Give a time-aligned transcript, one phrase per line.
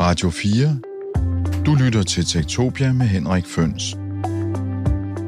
[0.00, 0.78] Radio 4.
[1.66, 3.96] Du lytter til Tektopia med Henrik Føns.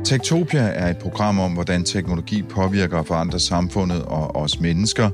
[0.04, 5.10] Tektopia er et program om, hvordan teknologi påvirker og forandrer samfundet og os mennesker.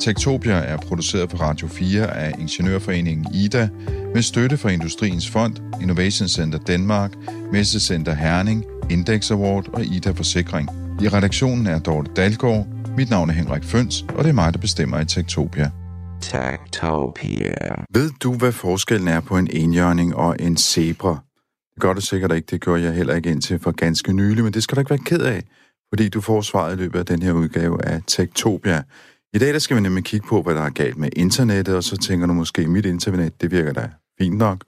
[0.00, 3.68] Tektopia er produceret på Radio 4 af Ingeniørforeningen IDA
[4.14, 7.12] med støtte fra Industriens Fond, Innovation Center Danmark,
[7.52, 10.68] Messecenter Herning, Index Award og IDA Forsikring.
[11.02, 12.66] I redaktionen er Dorte Dalgaard,
[12.96, 15.70] mit navn er Henrik Føns, og det er mig, der bestemmer i Tektopia.
[16.22, 17.84] Taktopia.
[17.90, 21.18] Ved du, hvad forskellen er på en enhjørning og en zebra?
[21.74, 24.52] Det gør du sikkert ikke, det gjorde jeg heller ikke indtil for ganske nylig, men
[24.52, 25.42] det skal du ikke være ked af,
[25.88, 28.82] fordi du får svaret i løbet af den her udgave af Tektopia.
[29.34, 31.84] I dag der skal vi nemlig kigge på, hvad der er galt med internettet, og
[31.84, 34.64] så tænker du måske, mit internet, det virker da fint nok.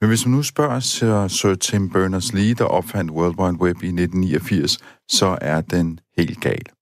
[0.00, 3.86] Men hvis man nu spørger så Sir Tim Berners-Lee, der opfandt World Wide Web i
[3.86, 6.77] 1989, så er den helt gal.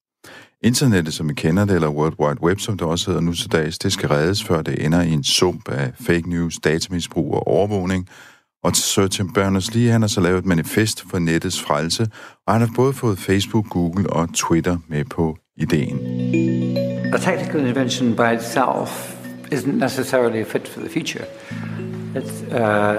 [0.65, 3.53] Internettet, som vi kender det, eller World Wide Web, som det også hedder nu til
[3.53, 7.47] dags, det skal reddes, før det ender i en sump af fake news, datamisbrug og
[7.47, 8.09] overvågning.
[8.65, 12.09] Og Sir Tim Berners-Lee, han har så lavet et manifest for nettets frelse,
[12.47, 15.99] og han har både fået Facebook, Google og Twitter med på ideen.
[17.15, 19.17] A technical invention by itself
[19.53, 21.25] isn't necessarily fit for the future.
[22.15, 22.97] It's, uh,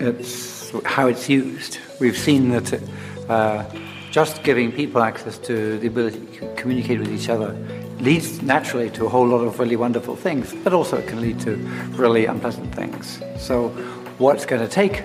[0.00, 1.80] it's how it's used.
[2.00, 2.72] We've seen that
[3.28, 3.64] uh,
[4.10, 7.52] just giving people access to the ability to communicate with each other
[8.00, 11.38] leads naturally to a whole lot of really wonderful things, but also it can lead
[11.40, 11.56] to
[11.92, 13.22] really unpleasant things.
[13.36, 13.68] So,
[14.18, 15.04] what it's going to take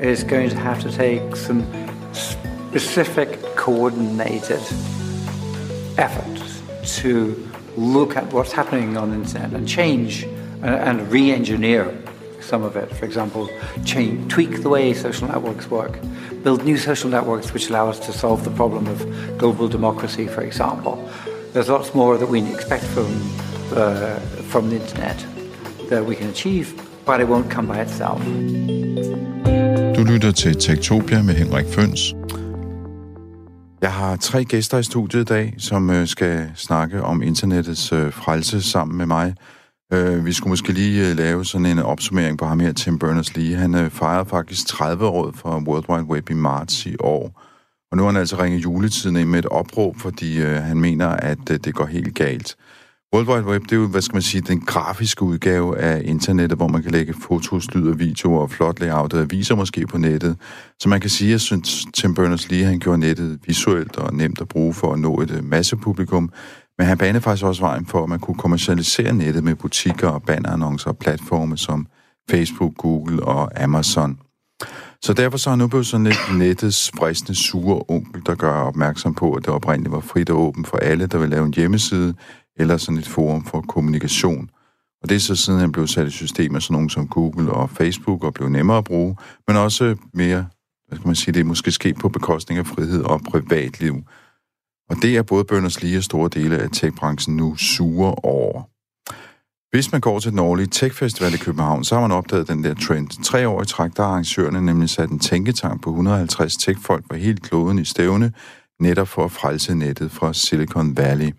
[0.00, 1.64] is going to have to take some
[2.12, 4.60] specific coordinated
[5.98, 6.62] efforts
[7.00, 11.96] to look at what's happening on the internet and change and, and re-engineer
[12.42, 12.88] some of it.
[12.98, 13.48] For example,
[13.84, 15.98] change, tweak the way social networks work,
[16.42, 18.98] build new social networks which allow us to solve the problem of
[19.38, 20.94] global democracy, for example.
[21.52, 23.10] There's lots more that we expect from,
[23.76, 24.16] uh,
[24.50, 25.26] from the internet
[25.90, 28.20] that we can achieve, but it won't come by itself.
[29.96, 32.14] Du lytter til Tektopia med Henrik Føns.
[33.82, 38.12] Jeg har tre gæster i studiet i dag, som øh, skal snakke om internettets øh,
[38.12, 39.34] frelse sammen med mig.
[39.92, 43.56] Øh, vi skulle måske lige øh, lave sådan en opsummering på ham her, Tim Berners-Lee.
[43.56, 47.42] Han øh, fejrede faktisk 30 år for World Wide Web i marts i år.
[47.90, 51.08] Og nu har han altså ringet juletiden ind med et opråb, fordi øh, han mener,
[51.08, 52.56] at øh, det går helt galt.
[53.14, 56.58] World Wide Web, det er jo, hvad skal man sige, den grafiske udgave af internettet,
[56.58, 59.98] hvor man kan lægge fotos, lyd og videoer og flot layout og aviser måske på
[59.98, 60.36] nettet.
[60.78, 64.40] Så man kan sige, at jeg synes, Tim Berners-Lee, han gjorde nettet visuelt og nemt
[64.40, 66.30] at bruge for at nå et øh, masse publikum.
[66.78, 70.22] Men han banede faktisk også vejen for, at man kunne kommercialisere nettet med butikker og
[70.22, 71.86] bannerannoncer og platforme som
[72.30, 74.18] Facebook, Google og Amazon.
[75.02, 78.52] Så derfor så er han nu blevet sådan lidt nettets fristende sure onkel, der gør
[78.52, 81.54] opmærksom på, at det oprindeligt var frit og åbent for alle, der vil lave en
[81.54, 82.14] hjemmeside
[82.56, 84.50] eller sådan et forum for kommunikation.
[85.02, 87.70] Og det er så siden han blev sat i systemer, sådan nogen som Google og
[87.70, 89.16] Facebook og blev nemmere at bruge,
[89.48, 90.46] men også mere,
[90.88, 94.04] hvad skal man sige, det er måske sket på bekostning af frihed og privatliv.
[94.92, 98.62] Og det er både Berners-Lee og store dele af techbranchen nu sure over.
[99.70, 102.74] Hvis man går til den årlige Tech-festival i København, så har man opdaget den der
[102.74, 103.24] trend.
[103.24, 107.16] Tre år i træk, der har arrangørerne nemlig sat en tænketank på 150 tech-folk på
[107.16, 108.32] helt kloden i stævne,
[108.80, 111.30] netop for at frelse nettet fra Silicon Valley.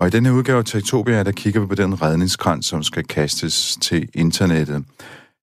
[0.00, 3.78] Og i denne udgave af Tektopia, der kigger vi på den redningskrans, som skal kastes
[3.80, 4.84] til internettet.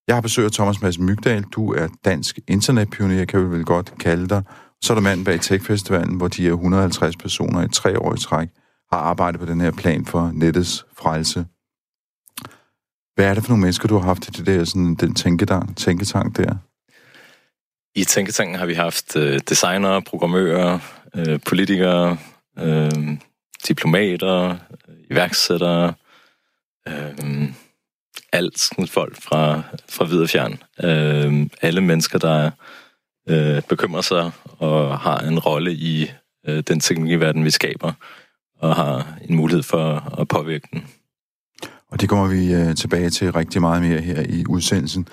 [0.08, 1.44] Jeg har besøgt Thomas Mads Mygdal.
[1.44, 4.44] Du er dansk internetpioner, kan vi vel godt kalde dig.
[4.84, 8.20] Så er der manden bag Tech-festivalen, hvor de er 150 personer i tre år i
[8.20, 8.50] træk
[8.92, 11.46] har arbejdet på den her plan for nettets frelse.
[13.16, 15.78] Hvad er det for nogle mennesker, du har haft i det der, sådan, den tænketank,
[15.78, 16.56] tænketank der?
[17.96, 20.80] I tænketanken har vi haft øh, designere, programmører,
[21.16, 22.18] øh, politikere,
[22.60, 23.18] øh,
[23.68, 25.94] diplomater, øh, iværksættere,
[26.88, 27.54] øh,
[28.34, 30.64] alt sådan folk fra, fra videre fjern.
[30.84, 32.52] Øh, alle mennesker, der
[33.30, 34.32] øh, bekymrer sig
[34.62, 36.12] og har en rolle i
[36.48, 37.94] øh, den teknologiverden, vi skaber,
[38.60, 40.88] og har en mulighed for at påvirke den.
[41.92, 45.08] Og det kommer vi øh, tilbage til rigtig meget mere her i udsendelsen.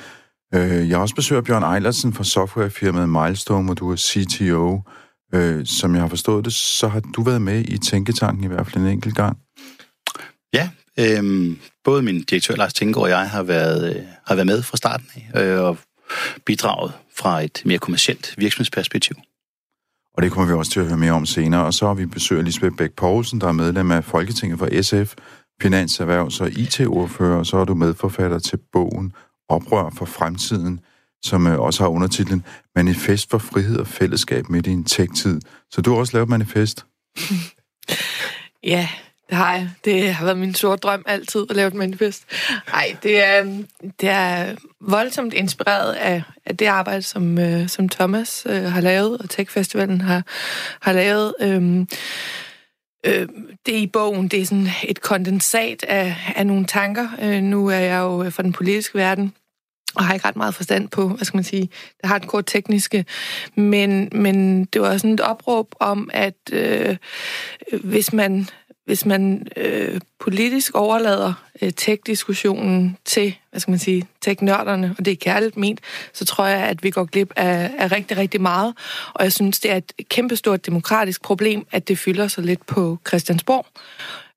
[0.54, 4.80] Øh, jeg har også besøgt Bjørn Eilertsen fra softwarefirmaet Milestone, hvor du er CTO.
[5.34, 8.66] Øh, som jeg har forstået det, så har du været med i Tænketanken i hvert
[8.66, 9.38] fald en enkelt gang.
[10.52, 14.62] Ja, øh, både min direktør Lars Tænkegaard og jeg har været, øh, har været med
[14.62, 15.78] fra starten af, øh, og
[16.46, 19.16] bidraget fra et mere kommersielt virksomhedsperspektiv.
[20.18, 21.64] Og det kommer vi også til at høre mere om senere.
[21.64, 25.14] Og så har vi besøgt Lisbeth Bæk Poulsen, der er medlem af Folketinget for SF,
[25.62, 29.12] Finanserhvervs- og IT-ordfører, og så er du medforfatter til bogen
[29.48, 30.80] Oprør for fremtiden,
[31.24, 32.44] som øh, også har undertitlen
[32.76, 35.40] Manifest for frihed og fællesskab midt i en tech-tid.
[35.70, 36.86] Så du har også lavet manifest?
[38.74, 38.88] ja,
[39.30, 39.66] Nej.
[39.84, 42.24] Det har været min store drøm altid at lave et manifest.
[42.72, 43.62] Nej, det er,
[44.00, 49.18] det er voldsomt inspireret af, af det arbejde, som, øh, som Thomas øh, har lavet,
[49.18, 50.22] og Tech Festivalen har,
[50.80, 51.34] har lavet.
[51.40, 51.88] Øhm,
[53.06, 53.28] øh,
[53.66, 57.08] det i bogen, det er sådan et kondensat af, af nogle tanker.
[57.22, 59.32] Øh, nu er jeg jo øh, fra den politiske verden,
[59.94, 61.68] og har ikke ret meget forstand på, hvad skal man sige,
[62.00, 63.04] det har et kort tekniske,
[63.54, 66.96] men, men det var sådan et opråb om, at øh,
[67.84, 68.48] hvis man
[68.88, 71.32] hvis man øh, politisk overlader
[71.62, 75.80] øh, tech-diskussionen til, hvad skal man sige, tech-nørderne, og det er kærligt ment,
[76.12, 78.74] så tror jeg, at vi går glip af, af rigtig, rigtig meget.
[79.14, 82.98] Og jeg synes, det er et kæmpestort demokratisk problem, at det fylder sig lidt på
[83.08, 83.66] Christiansborg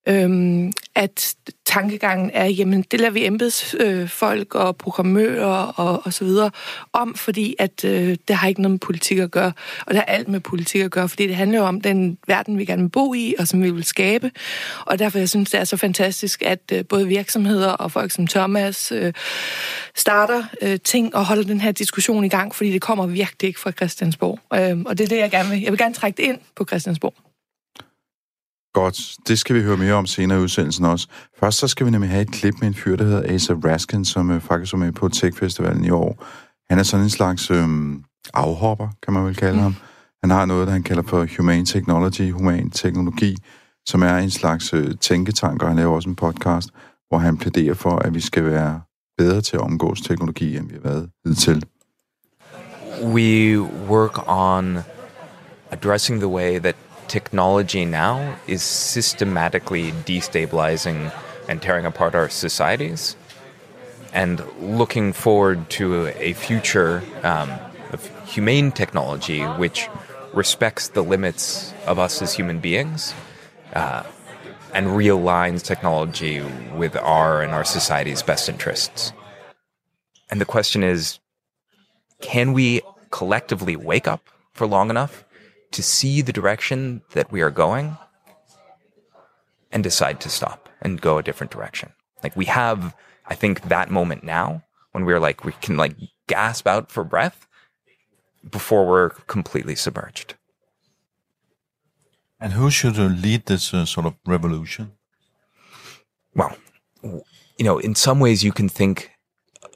[0.07, 6.25] øhm, at tankegangen er, jamen det lader vi embedsfolk øh, og programmører og, og så
[6.25, 6.51] videre
[6.93, 9.51] om, fordi at øh, det har ikke noget med politik at gøre,
[9.85, 12.57] og det har alt med politik at gøre, fordi det handler jo om den verden,
[12.57, 14.31] vi gerne vil bo i, og som vi vil skabe,
[14.85, 18.27] og derfor jeg synes, det er så fantastisk, at øh, både virksomheder og folk som
[18.27, 19.13] Thomas øh,
[19.95, 23.59] starter øh, ting og holder den her diskussion i gang, fordi det kommer virkelig ikke
[23.59, 25.61] fra Christiansborg, øh, og det er det, jeg gerne vil.
[25.61, 27.30] Jeg vil gerne trække det ind på Christiansborg.
[28.73, 31.07] Godt, det skal vi høre mere om senere i udsendelsen også.
[31.39, 34.05] Først så skal vi nemlig have et klip med en fyr, der hedder Asa Raskin,
[34.05, 36.25] som øh, faktisk var med på Tech Festivalen i år.
[36.69, 37.67] Han er sådan en slags øh,
[38.33, 39.61] afhopper, kan man vel kalde mm.
[39.61, 39.75] ham.
[40.23, 43.37] Han har noget, der han kalder for Humane Technology, human teknologi,
[43.85, 46.69] som er en slags øh, tænketank, og han laver også en podcast,
[47.09, 48.81] hvor han plæderer for, at vi skal være
[49.17, 51.65] bedre til at omgås teknologi, end vi har været hidtil.
[53.03, 53.59] We
[53.89, 54.77] work on
[55.71, 56.75] addressing the way that
[57.11, 61.11] technology now is systematically destabilizing
[61.49, 63.17] and tearing apart our societies,
[64.13, 67.51] and looking forward to a future um,
[67.91, 69.89] of humane technology which
[70.33, 73.13] respects the limits of us as human beings
[73.73, 74.03] uh,
[74.73, 76.41] and realigns technology
[76.73, 79.11] with our and our society's best interests.
[80.29, 81.19] And the question is
[82.21, 82.79] can we
[83.09, 85.25] collectively wake up for long enough
[85.71, 87.97] to see the direction that we are going
[89.71, 91.93] and decide to stop and go a different direction.
[92.23, 92.95] Like we have,
[93.25, 95.95] I think, that moment now when we're like, we can like
[96.27, 97.47] gasp out for breath
[98.49, 100.35] before we're completely submerged.
[102.39, 104.93] And who should lead this uh, sort of revolution?
[106.35, 106.55] Well,
[107.03, 109.11] you know, in some ways you can think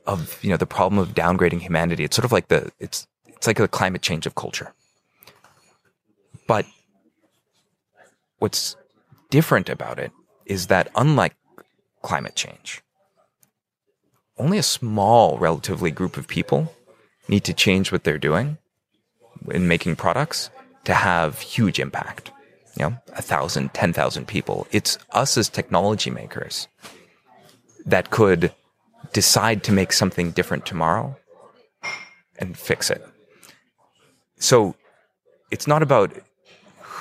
[0.08, 2.04] of, you know, the problem of downgrading humanity.
[2.04, 4.74] It's sort of like the, it's, it's like a climate change of culture.
[6.48, 6.66] But
[8.40, 8.76] what's
[9.30, 10.12] different about it
[10.46, 11.36] is that unlike
[12.02, 12.82] climate change,
[14.38, 16.74] only a small, relatively group of people
[17.28, 18.58] need to change what they're doing
[19.50, 20.50] in making products
[20.84, 22.32] to have huge impact.
[22.78, 24.68] You know, a thousand, ten thousand people.
[24.72, 26.68] It's us as technology makers
[27.86, 28.52] that could
[29.14, 31.16] decide to make something different tomorrow
[32.38, 33.02] and fix it.
[34.40, 34.76] So
[35.52, 36.12] it's not about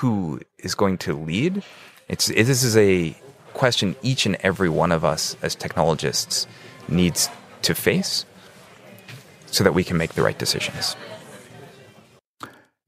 [0.01, 1.63] who is going to lead.
[2.09, 3.15] It's this is a
[3.53, 6.47] question each and every one of us as technologists
[6.87, 7.29] needs
[7.61, 8.25] to face
[9.45, 10.97] so that we can make the right decisions.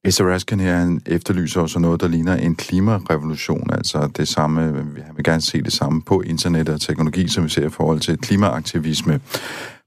[0.06, 5.16] Asa Raskin her, han efterlyser også noget, der ligner en klimarevolution, altså det samme, han
[5.16, 8.18] vil gerne se det samme på internet og teknologi, som vi ser i forhold til
[8.18, 9.22] klimaaktivisme.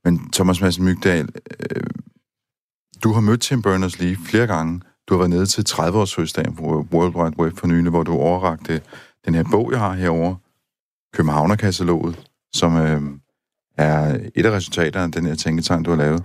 [0.04, 1.28] Men Thomas Madsen Mygdal,
[1.60, 1.82] øh,
[3.04, 6.86] du har mødt Tim Berners-Lee flere gange, du har været nede til 30-års fødselsdagen på
[6.92, 8.82] World Wide Web for nylig, hvor du overrakte
[9.26, 10.36] den her bog, jeg har herovre,
[11.14, 13.02] Københavnerkataloget, som øh,
[13.78, 16.24] er et af resultaterne af den her tænketank, du har lavet.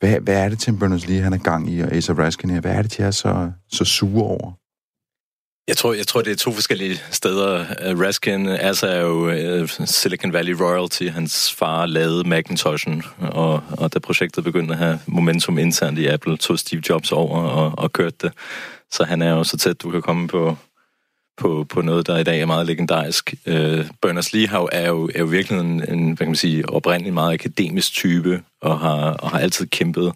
[0.00, 2.60] Hvad, hvad er det, Tim Berners-Lee han er gang i, og Asa Raskin her?
[2.60, 4.52] Hvad er det, de er så, så sure over?
[5.68, 7.60] Jeg tror, jeg tror, det er to forskellige steder.
[7.60, 11.02] Øh, Raskin altså er jo øh, Silicon Valley Royalty.
[11.02, 16.36] Hans far lavede Macintoshen, og, og da projektet begyndte at have momentum internt i Apple,
[16.36, 18.32] tog Steve Jobs over og, og kørte det.
[18.90, 20.56] Så han er jo så tæt, du kan komme på,
[21.36, 23.34] på, på noget, der i dag er meget legendarisk.
[23.46, 27.14] Øh, uh, Berners-Lee er jo, er jo virkelig en, en hvad kan man sige, oprindelig
[27.14, 30.12] meget akademisk type, og har, og har altid kæmpet.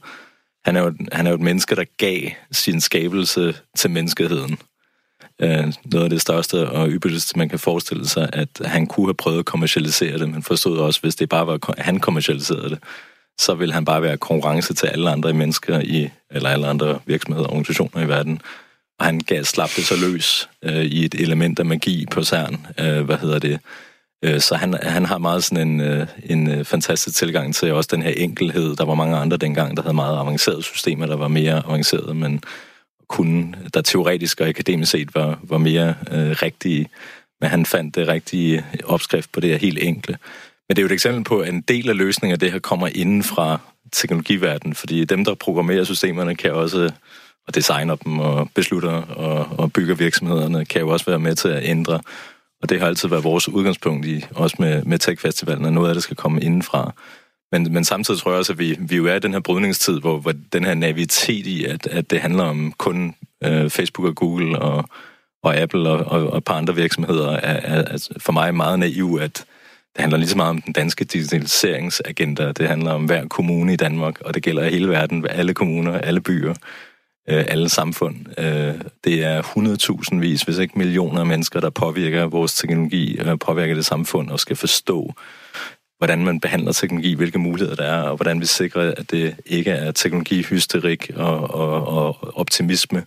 [0.64, 2.21] Han er, jo, han er jo et menneske, der gav
[2.52, 4.59] sin skabelse til menneskeheden
[5.42, 9.14] øh, noget af det største og ypperligste, man kan forestille sig, at han kunne have
[9.14, 12.78] prøvet at kommercialisere det, men forstod også, hvis det bare var, at han kommercialiserede det,
[13.38, 17.47] så ville han bare være konkurrence til alle andre mennesker i, eller alle andre virksomheder
[17.47, 18.40] og organisationer i verden.
[18.99, 22.66] Og han gav slap det så løs øh, i et element af magi på CERN,
[22.80, 23.59] øh, hvad hedder det,
[24.25, 27.88] øh, så han, han har meget sådan en, øh, en øh, fantastisk tilgang til også
[27.92, 28.76] den her enkelhed.
[28.76, 32.42] Der var mange andre dengang, der havde meget avancerede systemer, der var mere avancerede, men
[33.09, 36.88] kunne, der teoretisk og akademisk set var, var mere øh, rigtige.
[37.41, 40.17] men han fandt det rigtige opskrift på det her helt enkle.
[40.69, 42.59] Men det er jo et eksempel på, at en del af løsningen af det her
[42.59, 43.61] kommer inden fra
[43.93, 46.91] teknologiverdenen, fordi dem, der programmerer systemerne, kan også
[47.49, 51.49] og designer dem og beslutter og, og bygger virksomhederne, kan jo også være med til
[51.49, 52.00] at ændre.
[52.62, 55.95] Og det har altid været vores udgangspunkt i, også med, med Tech-festivalen, at noget af
[55.95, 56.93] det skal komme indenfra.
[57.52, 60.00] Men, men samtidig tror jeg også, at vi, vi jo er i den her brydningstid,
[60.00, 63.14] hvor, hvor den her navitet i, at, at det handler om kun
[63.45, 64.88] øh, Facebook og Google og,
[65.43, 68.78] og Apple og, og, og et par andre virksomheder, er, er, er for mig meget
[68.78, 69.45] naiv, at
[69.99, 72.52] det handler lige så meget om den danske digitaliseringsagenda.
[72.52, 75.99] Det handler om hver kommune i Danmark, og det gælder i hele verden, alle kommuner,
[75.99, 76.55] alle byer,
[77.28, 78.17] øh, alle samfund.
[78.38, 78.75] Øh,
[79.05, 79.43] det er
[80.12, 84.31] 100.000 vis, hvis ikke millioner af mennesker, der påvirker vores teknologi, øh, påvirker det samfund,
[84.31, 85.14] og skal forstå,
[85.99, 89.71] hvordan man behandler teknologi, hvilke muligheder der er, og hvordan vi sikrer, at det ikke
[89.71, 93.05] er teknologihysterik og, og, og optimisme,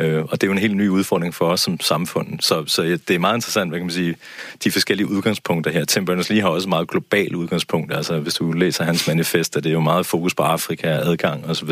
[0.00, 2.40] Øh, og det er jo en helt ny udfordring for os som samfund.
[2.40, 4.16] Så, så det er meget interessant, hvad kan man sige,
[4.64, 5.84] de forskellige udgangspunkter her.
[5.84, 7.94] Tim Berners-Lee har også meget globalt udgangspunkt.
[7.94, 11.70] Altså, hvis du læser hans manifest, det er jo meget fokus på Afrika, adgang osv.,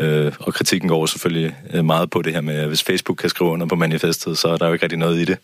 [0.00, 3.30] Øh, og kritikken går selvfølgelig øh, meget på det her med, at hvis Facebook kan
[3.30, 5.38] skrive under på manifestet, så er der jo ikke rigtig noget i det.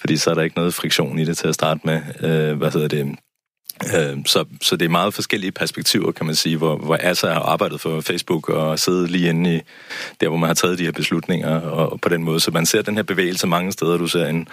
[0.00, 2.00] Fordi så er der ikke noget friktion i det til at starte med.
[2.20, 3.16] Øh, hvad hedder det?
[3.96, 7.40] Øh, så, så det er meget forskellige perspektiver, kan man sige, hvor, hvor Asa har
[7.40, 9.60] arbejdet for Facebook og siddet lige inde i
[10.20, 12.40] der, hvor man har taget de her beslutninger, og, og på den måde.
[12.40, 13.98] Så man ser den her bevægelse mange steder.
[13.98, 14.48] Du ser en,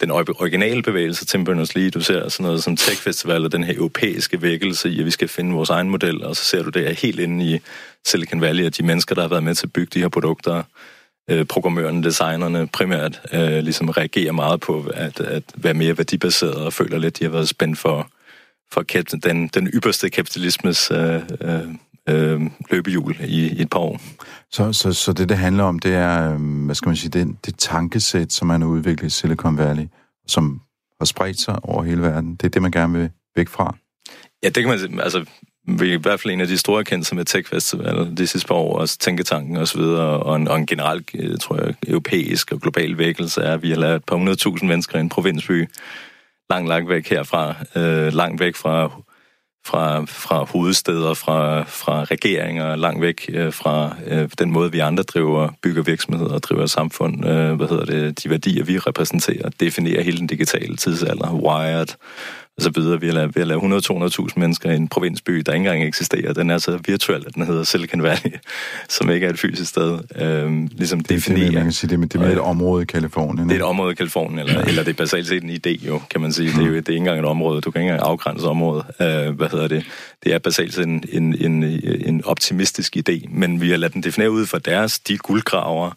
[0.00, 3.74] den originale bevægelse, Tim Berners-Lee, du ser sådan noget som Tech Festival og den her
[3.76, 6.82] europæiske vækkelse i, at vi skal finde vores egen model, og så ser du det
[6.82, 7.60] her helt inde i
[8.04, 10.62] Silicon Valley, og de mennesker, der har været med til at bygge de her produkter,
[11.30, 16.72] øh, programmørerne, designerne primært, øh, ligesom reagerer meget på at, at være mere værdibaseret og
[16.72, 18.10] føler lidt, at de har været spændt for
[18.72, 18.82] for
[19.24, 21.60] den, den ypperste kapitalismes øh, øh,
[22.08, 24.00] øh, løbehjul i, i et par år.
[24.50, 27.36] Så, så, så det, det handler om, det er, øh, hvad skal man sige, det,
[27.46, 29.86] det tankesæt, som man har udviklet i Silicon Valley,
[30.26, 30.60] som
[31.00, 32.36] har spredt sig over hele verden.
[32.36, 33.76] Det er det, man gerne vil væk fra.
[34.42, 35.24] Ja, det kan man altså
[35.78, 38.48] vi er i hvert fald en af de store kendelser med Tech Festival de sidste
[38.48, 41.74] par år, også Tænketanken og så videre, og en, og en generelt, øh, tror jeg,
[41.86, 45.08] europæisk og global vækkelse er, at vi har lavet et par hundredtusind mennesker i en
[45.08, 45.68] provinsby,
[46.50, 49.02] langt, langt væk herfra, øh, langt væk fra,
[49.66, 55.02] fra, fra hovedsteder, fra, fra regeringer, langt væk øh, fra øh, den måde, vi andre
[55.02, 60.02] driver, bygger virksomheder og driver samfund, øh, hvad hedder det, de værdier, vi repræsenterer, definerer
[60.02, 61.88] hele den digitale tidsalder, Wired,
[62.56, 63.00] og så videre.
[63.00, 66.32] Vi har lavet, vi har lavet 100-200.000 mennesker i en provinsby, der ikke engang eksisterer.
[66.32, 68.32] Den er så virtuel, at den hedder Silicon Valley,
[68.88, 69.98] som ikke er et fysisk sted.
[70.16, 71.44] Øhm, ligesom det, definerer.
[71.44, 73.48] Det, man kan sige, det, er, det er et område i Kalifornien.
[73.48, 76.00] Det er et område i Kalifornien, eller, eller det er basalt set en idé, jo,
[76.10, 76.48] kan man sige.
[76.48, 77.60] Det er jo det er ikke engang et område.
[77.60, 78.84] Du kan ikke engang afgrænse området.
[79.00, 79.84] Øh, hvad hedder det?
[80.24, 81.64] Det er basalt set en, en, en,
[82.06, 85.90] en optimistisk idé, men vi har ladet den definere ud fra deres, de guldgraver,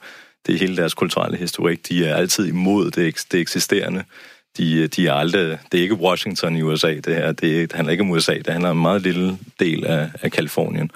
[0.47, 1.89] det er hele deres kulturelle historik.
[1.89, 4.03] De er altid imod det, det eksisterende
[4.57, 7.27] de, de er aldrig, det er ikke Washington i USA, det her.
[7.27, 10.31] Det, det handler ikke om USA, det handler om en meget lille del af, af
[10.31, 10.91] Kalifornien.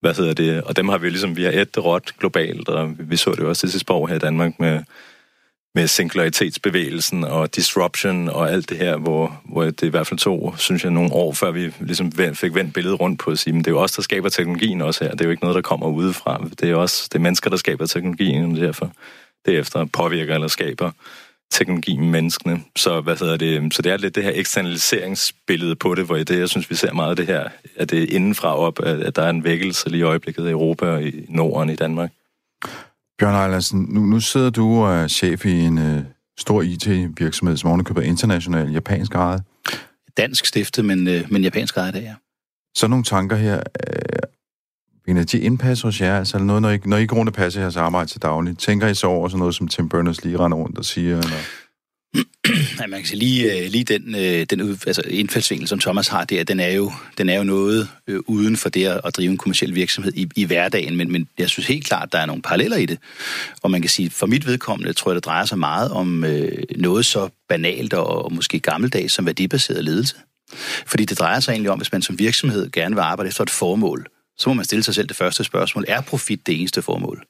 [0.00, 0.62] Hvad hedder det?
[0.62, 3.48] Og dem har vi ligesom, vi har et råt globalt, og vi så det jo
[3.48, 4.80] også sidste år her i Danmark med,
[5.74, 10.54] med singularitetsbevægelsen og disruption og alt det her, hvor, hvor det i hvert fald tog,
[10.58, 13.64] synes jeg, nogle år, før vi ligesom fik vendt billedet rundt på at sige, men
[13.64, 15.10] det er jo os, der skaber teknologien også her.
[15.10, 16.48] Det er jo ikke noget, der kommer udefra.
[16.60, 18.92] Det er også det er mennesker, der skaber teknologien, og derfor
[19.46, 20.90] derefter påvirker eller skaber
[21.50, 22.62] teknologi med menneskene.
[22.76, 26.38] Så, hvad hedder det, så det er lidt det her eksternaliseringsbillede på det, hvor det,
[26.38, 29.22] jeg synes, vi ser meget af det her, at det er indenfra op, at der
[29.22, 32.10] er en vækkelse lige i øjeblikket i Europa og i Norden i Danmark.
[33.18, 36.02] Bjørn Ejlersen, nu, nu sidder du og er chef i en uh,
[36.38, 39.42] stor IT-virksomhed, som ovenikøber international, japansk ejet.
[40.16, 42.14] Dansk stiftet, men, uh, men japansk ejet, det er.
[42.74, 43.62] Så nogle tanker her
[45.10, 46.18] energiindpas hos jer?
[46.18, 48.88] Altså noget, når I, når I går rundt og passer jeres arbejde til daglig, tænker
[48.88, 51.18] I så over sådan noget, som Tim Berners lige render rundt og siger?
[51.18, 51.36] Eller?
[52.80, 56.24] Ja, man kan sige, lige, øh, lige den, øh, den altså indfaldsvinkel, som Thomas har
[56.24, 59.30] der, den er jo, den er jo noget øh, uden for det at, at drive
[59.30, 62.42] en kommersiel virksomhed i, i hverdagen, men, men jeg synes helt klart, der er nogle
[62.42, 62.98] paralleller i det.
[63.62, 66.62] Og man kan sige, for mit vedkommende, tror jeg, det drejer sig meget om øh,
[66.76, 70.16] noget så banalt og, og måske gammeldags som værdibaseret ledelse.
[70.86, 73.50] Fordi det drejer sig egentlig om, hvis man som virksomhed gerne vil arbejde efter et
[73.50, 74.06] formål,
[74.40, 75.84] så må man stille sig selv det første spørgsmål.
[75.88, 77.26] Er profit det eneste formål?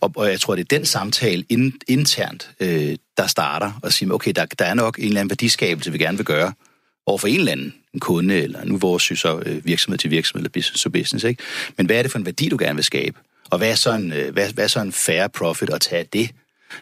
[0.00, 4.12] Og, og jeg tror, det er den samtale in, internt, øh, der starter og siger,
[4.12, 6.52] okay, der, der er nok en eller anden værdiskabelse, vi gerne vil gøre
[7.06, 10.40] over for en eller anden en kunde, eller nu vores så, øh, virksomhed til virksomhed,
[10.40, 11.24] eller business to business.
[11.24, 11.42] Ikke?
[11.76, 13.18] Men hvad er det for en værdi, du gerne vil skabe?
[13.50, 16.04] Og hvad er så en, øh, hvad, hvad er så en fair profit at tage
[16.12, 16.30] det?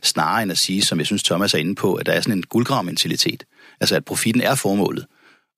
[0.03, 2.39] Snarere end at sige, som jeg synes Thomas er inde på, at der er sådan
[2.39, 3.45] en guldgrav-mentalitet.
[3.81, 5.07] Altså at profitten er formålet,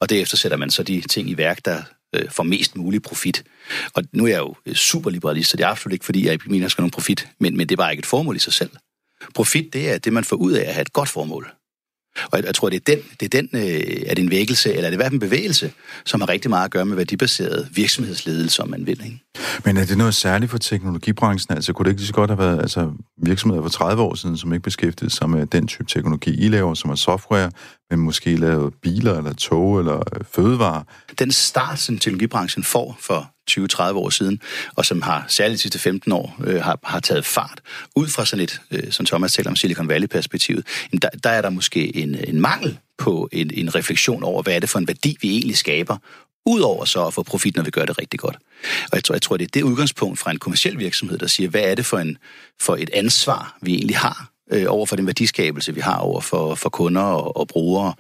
[0.01, 1.83] og derefter sætter man så de ting i værk, der
[2.15, 3.45] øh, for mest mulig profit.
[3.95, 6.59] Og nu er jeg jo øh, superliberalist, så det er absolut ikke, fordi jeg mener,
[6.59, 8.39] at jeg skal have nogen profit, men, men det er bare ikke et formål i
[8.39, 8.71] sig selv.
[9.35, 11.53] Profit, det er det, man får ud af at have et godt formål.
[12.31, 14.73] Og jeg, jeg tror, det er den, det er, den øh, er det en vækkelse,
[14.73, 15.73] eller er det i hvert fald en bevægelse,
[16.05, 19.05] som har rigtig meget at gøre med værdibaseret virksomhedsledelse, om man vil.
[19.05, 19.21] Ikke?
[19.65, 21.55] Men er det noget særligt for teknologibranchen?
[21.55, 22.91] Altså, kunne det ikke lige så godt have været altså,
[23.23, 26.75] virksomheder for 30 år siden, som ikke beskæftigede sig med den type teknologi, I laver,
[26.75, 27.51] som er software,
[27.91, 30.83] men måske lavet biler, eller tog, eller øh, fødevarer?
[31.19, 34.41] Den start, som teknologibranchen får for 20-30 år siden,
[34.75, 37.61] og som har særligt de sidste 15 år øh, har, har taget fart,
[37.97, 40.67] ud fra sådan et, øh, som Thomas taler om Silicon Valley-perspektivet,
[41.03, 44.61] der, der er der måske en, en mangel på en, en refleksion over, hvad er
[44.61, 45.97] det for en værdi, vi egentlig skaber,
[46.47, 48.37] udover så at få profit, når vi gør det rigtig godt.
[48.83, 51.49] Og jeg tror, jeg tror det er det udgangspunkt fra en kommersiel virksomhed, der siger,
[51.49, 52.19] hvad er det for, en,
[52.61, 56.55] for et ansvar, vi egentlig har øh, over for den værdiskabelse, vi har over for,
[56.55, 57.95] for kunder og, og brugere.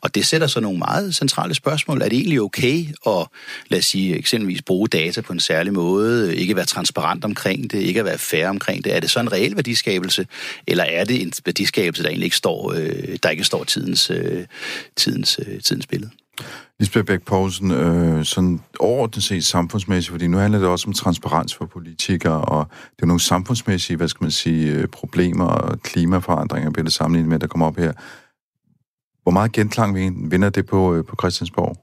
[0.00, 2.02] Og det sætter så nogle meget centrale spørgsmål.
[2.02, 3.26] Er det egentlig okay at,
[3.68, 7.78] lad os sige, eksempelvis bruge data på en særlig måde, ikke være transparent omkring det,
[7.78, 8.96] ikke at være fair omkring det?
[8.96, 10.26] Er det så en reel værdiskabelse,
[10.66, 14.46] eller er det en værdiskabelse, der egentlig ikke står, øh, der ikke står tidens, øh,
[14.96, 16.10] tidens, øh, tidens billede?
[16.80, 21.54] Lisbeth Bæk Poulsen, øh, sådan overordnet set samfundsmæssigt, fordi nu handler det også om transparens
[21.54, 26.70] for politikere, og det er nogle samfundsmæssige, hvad skal man sige, øh, problemer og klimaforandringer,
[26.70, 27.92] bliver det sammenlignet med, der kommer op her.
[29.22, 29.94] Hvor meget genklang
[30.30, 31.76] vinder det på, øh, på Christiansborg?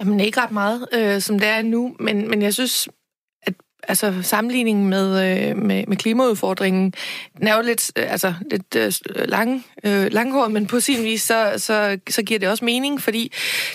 [0.00, 2.88] Jamen ikke ret meget, øh, som det er nu, men, men jeg synes,
[3.88, 6.94] altså sammenligningen med, øh, med, med klimaudfordringen,
[7.38, 11.04] den er jo lidt, øh, altså, lidt øh, øh, lang, øh, langhåret, men på sin
[11.04, 13.32] vis, så, så, så giver det også mening, fordi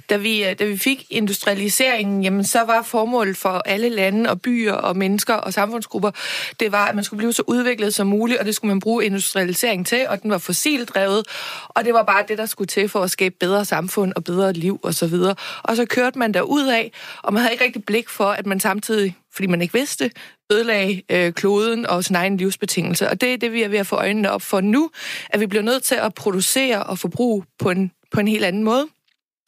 [0.10, 4.42] da vi, øh, da vi fik industrialiseringen, jamen, så var formålet for alle lande og
[4.42, 6.12] byer og mennesker og samfundsgrupper,
[6.60, 9.06] det var, at man skulle blive så udviklet som muligt, og det skulle man bruge
[9.06, 11.26] industrialisering til, og den var fossildrevet,
[11.70, 14.54] og det var bare det, der skulle til for at skabe bedre samfund og bedre
[14.54, 14.88] liv osv.
[14.90, 15.36] Og, så videre.
[15.64, 16.92] og så kørte man derud af,
[17.24, 20.12] og man havde ikke rigtig blik for, at man samtidig fordi man ikke vidste,
[20.52, 23.10] ødelagde øh, kloden og sin egen livsbetingelse.
[23.10, 24.92] Og det er det, vi er ved at få øjnene op for nu,
[25.30, 28.64] at vi bliver nødt til at producere og forbruge på en, på en helt anden
[28.64, 28.88] måde.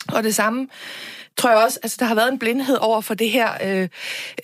[0.08, 0.68] Og det samme
[1.38, 3.88] tror jeg også, altså der har været en blindhed over for det her øh, øh,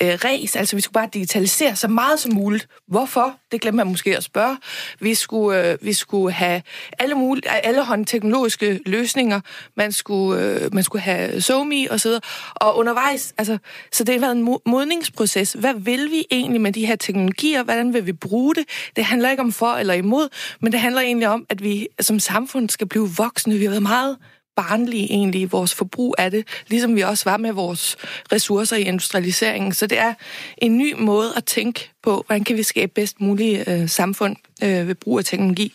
[0.02, 0.56] res.
[0.56, 2.68] Altså vi skulle bare digitalisere så meget som muligt.
[2.88, 3.36] Hvorfor?
[3.52, 4.58] Det glemmer man måske at spørge.
[5.00, 6.62] Vi skulle, øh, vi skulle have
[7.00, 9.42] alle, mulige, alle hånd teknologiske løsninger.
[9.78, 12.22] Man skulle, øh, man skulle have SoMe og så videre.
[12.56, 13.58] Og undervejs, altså,
[13.92, 15.54] så det har været en modningsproces.
[15.54, 17.64] Hvad vil vi egentlig med de her teknologier?
[17.64, 18.66] Hvordan vil vi bruge det?
[18.96, 20.30] Det handler ikke om for eller imod,
[20.62, 23.56] men det handler egentlig om, at vi som samfund skal blive voksne.
[23.56, 24.18] Vi har været meget
[24.58, 27.98] barnlige egentlig i vores forbrug af det, ligesom vi også var med vores
[28.32, 29.74] ressourcer i industrialiseringen.
[29.74, 30.14] Så det er
[30.58, 34.88] en ny måde at tænke på, hvordan kan vi skabe bedst mulige øh, samfund øh,
[34.88, 35.74] ved brug af teknologi.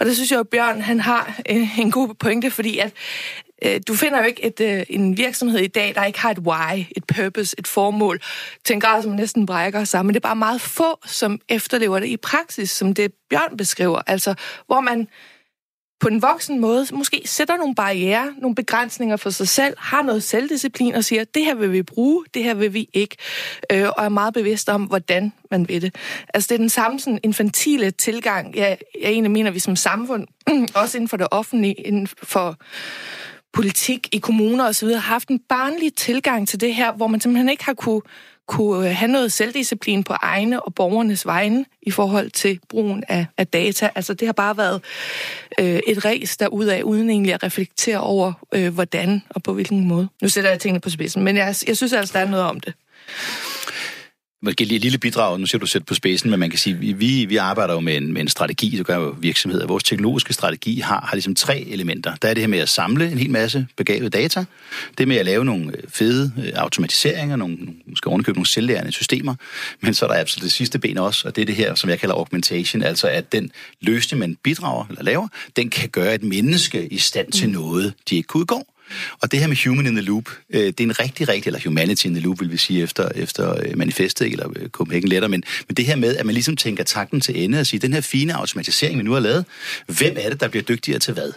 [0.00, 2.92] Og det synes jeg, at Bjørn han har øh, en god pointe, fordi at
[3.64, 6.38] øh, du finder jo ikke et, øh, en virksomhed i dag, der ikke har et
[6.38, 8.20] why, et purpose, et formål,
[8.64, 10.06] til en grad, som næsten brækker sammen.
[10.06, 14.00] Men det er bare meget få, som efterlever det i praksis, som det Bjørn beskriver.
[14.06, 14.34] Altså,
[14.66, 15.08] hvor man
[16.00, 20.22] på en voksen måde måske sætter nogle barriere, nogle begrænsninger for sig selv, har noget
[20.22, 23.16] selvdisciplin og siger, det her vil vi bruge, det her vil vi ikke,
[23.72, 25.94] øh, og er meget bevidst om, hvordan man vil det.
[26.34, 30.26] Altså det er den samme sådan infantile tilgang, jeg, jeg egentlig mener, vi som samfund,
[30.74, 32.56] også inden for det offentlige, inden for
[33.52, 37.48] politik i kommuner osv., har haft en barnlig tilgang til det her, hvor man simpelthen
[37.48, 38.02] ikke har kunne
[38.46, 43.26] kunne øh, have noget selvdisciplin på egne og borgernes vegne i forhold til brugen af,
[43.38, 43.90] af data.
[43.94, 44.82] Altså det har bare været
[45.60, 46.36] øh, et res
[46.68, 50.08] af, uden egentlig at reflektere over, øh, hvordan og på hvilken måde.
[50.22, 52.60] Nu sætter jeg tingene på spidsen, men jeg, jeg synes altså, der er noget om
[52.60, 52.74] det
[54.46, 57.24] måske et lille bidrag, nu ser du sætte på spidsen, men man kan sige, vi,
[57.24, 59.66] vi arbejder jo med en, med en strategi, det gør jo virksomheder.
[59.66, 62.14] Vores teknologiske strategi har, har ligesom tre elementer.
[62.14, 64.44] Der er det her med at samle en hel masse begavet data,
[64.98, 69.34] det med at lave nogle øh, fede øh, automatiseringer, nogle, måske ovenikøbe nogle selvlærende systemer,
[69.80, 71.90] men så er der absolut det sidste ben også, og det er det her, som
[71.90, 76.22] jeg kalder augmentation, altså at den løsning, man bidrager eller laver, den kan gøre et
[76.22, 77.54] menneske i stand til mm.
[77.54, 78.75] noget, de ikke kunne i går.
[79.22, 81.60] Og det her med human in the loop, øh, det er en rigtig, rigtig, eller
[81.64, 85.28] humanity in the loop, vil vi sige efter, efter øh, manifestet, eller øh, Copenhagen Letter,
[85.28, 87.92] men, men det her med, at man ligesom tænker takten til ende og siger, den
[87.92, 89.44] her fine automatisering, vi nu har lavet,
[89.86, 91.32] hvem er det, der bliver dygtigere til hvad?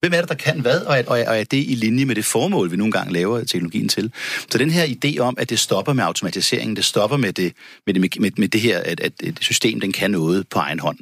[0.00, 2.24] Hvem er det, der kan hvad, og er, og er det i linje med det
[2.24, 4.12] formål, vi nogle gange laver teknologien til?
[4.50, 7.52] Så den her idé om, at det stopper med automatiseringen, det stopper med det,
[7.86, 10.78] med det, med, med det her, at, at et system den kan noget på egen
[10.78, 10.98] hånd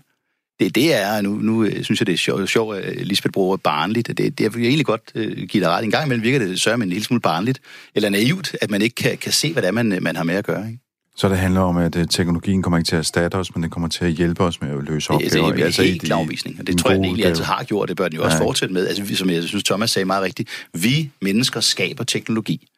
[0.61, 3.57] det, det er, nu, nu øh, synes jeg, det er sjovt, sjov, at Lisbeth bruger
[3.57, 4.09] barnligt.
[4.09, 5.85] Det, det, jeg vil egentlig godt uh, give dig ret.
[5.85, 7.61] En gang imellem virker det sørger man en lille smule barnligt,
[7.95, 10.35] eller naivt, at man ikke kan, kan se, hvad det er, man, man har med
[10.35, 10.67] at gøre.
[10.67, 10.79] Ikke?
[11.17, 13.89] Så det handler om, at teknologien kommer ikke til at erstatte os, men den kommer
[13.89, 15.31] til at hjælpe os med at løse opgaver.
[15.31, 17.45] Det er, det er altså, helt klar afvisning, og det tror jeg, den egentlig altid
[17.45, 17.89] har gjort.
[17.89, 18.43] Det bør den jo også ja.
[18.43, 18.87] fortsætte med.
[18.87, 20.49] Altså, som jeg synes, Thomas sagde meget rigtigt.
[20.73, 22.69] Vi mennesker skaber teknologi.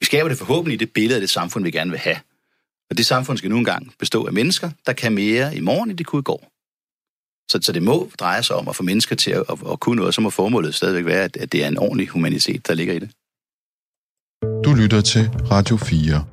[0.00, 2.16] Vi skaber det forhåbentlig i det billede af det samfund, vi gerne vil have.
[2.90, 5.98] Og det samfund skal nu engang bestå af mennesker, der kan mere i morgen, end
[5.98, 6.53] de kunne i går.
[7.50, 9.96] Så, så det må dreje sig om at få mennesker til at, at, at kunne
[9.96, 12.94] noget, så må formålet stadigvæk være, at, at det er en ordentlig humanitet, der ligger
[12.94, 13.10] i det.
[14.64, 16.24] Du lytter til Radio 4.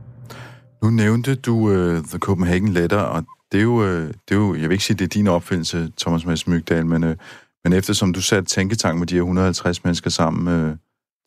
[0.84, 4.54] Nu nævnte du uh, The Copenhagen Letter, og det er, jo, uh, det er jo,
[4.56, 7.16] jeg vil ikke sige, det er din opfindelse, Thomas Mads Mygdal, men, uh,
[7.64, 10.76] men eftersom du satte tænketank med de her 150 mennesker sammen uh,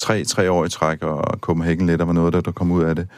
[0.03, 2.97] tre, tre år i træk, og Copenhagen Letter var noget, der, der kom ud af
[2.97, 3.09] det,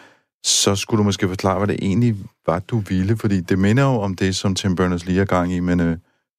[0.44, 4.00] så skulle du måske forklare, hvad det egentlig var, du ville, fordi det minder jo
[4.00, 5.96] om det, som Tim Berners-Lee er gang i, men uh,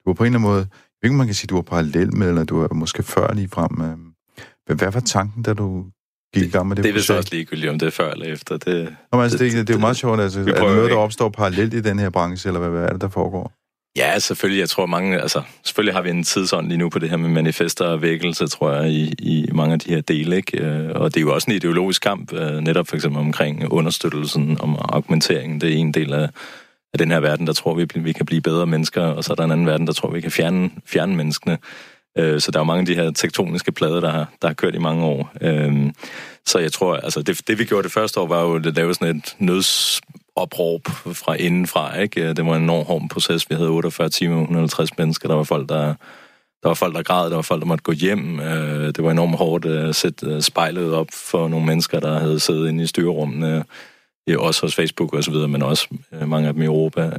[0.07, 0.67] du var på en eller anden måde,
[1.03, 3.81] ikke, man kan sige, du var parallel med, eller du var måske før lige frem.
[3.81, 5.85] Uh, hvad var tanken, da du
[6.33, 8.25] gik i gang med det Det er vist også ligegyldigt, om det er før eller
[8.25, 8.57] efter.
[8.57, 10.19] Det, Nå, altså, det, det, det er jo meget sjovt.
[10.19, 12.91] Altså, er det noget, der opstår parallelt i den her branche, eller hvad, hvad er
[12.91, 13.53] det, der foregår?
[13.97, 14.59] Ja, selvfølgelig.
[14.59, 17.29] Jeg tror mange, altså, selvfølgelig har vi en tidsånd lige nu på det her med
[17.29, 20.63] manifester og vækkelse, tror jeg, i, i mange af de her dele, ikke?
[20.63, 24.57] Øh, og det er jo også en ideologisk kamp, øh, netop for eksempel omkring understøttelsen,
[24.61, 25.61] om argumenteringen.
[25.61, 26.29] Det er en del af,
[27.01, 29.35] af den her verden, der tror vi, vi kan blive bedre mennesker, og så er
[29.35, 31.57] der en anden verden, der tror vi kan fjerne, fjerne menneskene.
[32.17, 34.53] Øh, så der er jo mange af de her tektoniske plader, der har, der har
[34.53, 35.31] kørt i mange år.
[35.41, 35.91] Øh,
[36.45, 38.93] så jeg tror, altså det, det vi gjorde det første år, var jo at lave
[38.93, 41.99] sådan et nødsopråb fra indenfra.
[41.99, 42.21] Ikke?
[42.21, 43.49] Øh, det var en enorm hård proces.
[43.49, 45.27] Vi havde 48 timer, 150 mennesker.
[45.27, 45.85] Der var folk, der,
[46.63, 47.29] der var folk, der græd.
[47.29, 48.39] Der var folk, der måtte gå hjem.
[48.39, 52.69] Øh, det var enormt hårdt at sætte spejlet op for nogle mennesker, der havde siddet
[52.69, 53.63] inde i styrerummene
[54.35, 55.87] også hos Facebook og så videre, men også
[56.25, 57.11] mange af dem i Europa.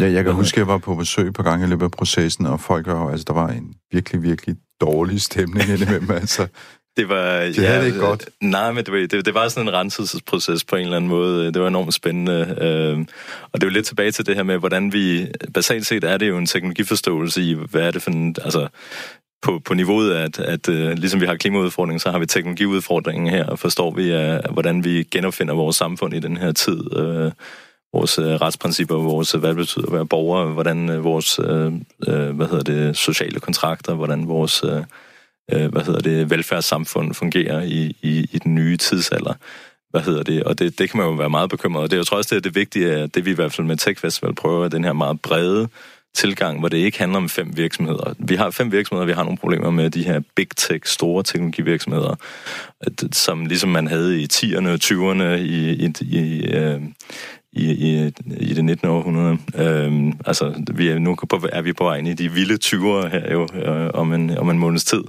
[0.00, 2.46] Ja, jeg kan huske, at jeg var på besøg på gang i løbet af processen,
[2.46, 6.46] og folk var, altså, der var en virkelig, virkelig dårlig stemning indimellem, altså.
[6.96, 7.38] Det var...
[7.38, 8.28] Det ja, det ikke godt.
[8.40, 11.52] Nej, men det var, det, det var sådan en renselsesproces på en eller anden måde.
[11.52, 12.56] Det var enormt spændende.
[12.60, 12.98] Øh,
[13.52, 15.26] og det er jo lidt tilbage til det her med, hvordan vi...
[15.54, 18.36] Basalt set er det jo en teknologiforståelse i, hvad er det for en...
[18.44, 18.68] Altså,
[19.42, 23.46] på, på niveauet, at, at uh, ligesom vi har klimaudfordringen, så har vi teknologiudfordringen her,
[23.46, 26.96] og forstår vi, uh, hvordan vi genopfinder vores samfund i den her tid.
[26.96, 27.32] Uh,
[27.92, 31.46] vores uh, retsprincipper, vores, hvad det betyder at være borger, hvordan uh, vores uh,
[32.08, 34.64] uh, hvad hedder det, sociale kontrakter, hvordan vores...
[34.64, 34.82] Uh,
[35.52, 39.34] øh, hvad hedder det, velfærdssamfund fungerer i, i, i den nye tidsalder.
[39.90, 40.44] Hvad hedder det?
[40.44, 41.82] Og det, det kan man jo være meget bekymret.
[41.82, 43.66] Og det er jo trods også det, det vigtige, at det vi i hvert fald
[43.66, 45.68] med Tech Festival prøver, den her meget brede
[46.16, 48.14] tilgang, hvor det ikke handler om fem virksomheder.
[48.18, 52.14] Vi har fem virksomheder, vi har nogle problemer med de her big tech, store teknologivirksomheder,
[52.86, 56.80] øh, som ligesom man havde i 10'erne og 20'erne i, i, i, øh,
[57.56, 58.88] i, i, i det 19.
[58.88, 59.38] århundrede.
[59.54, 63.08] Øhm, altså, vi er, nu på, er vi på vej ind i de vilde 20'ere
[63.08, 65.02] her jo, øh, om, en, om en måneds tid.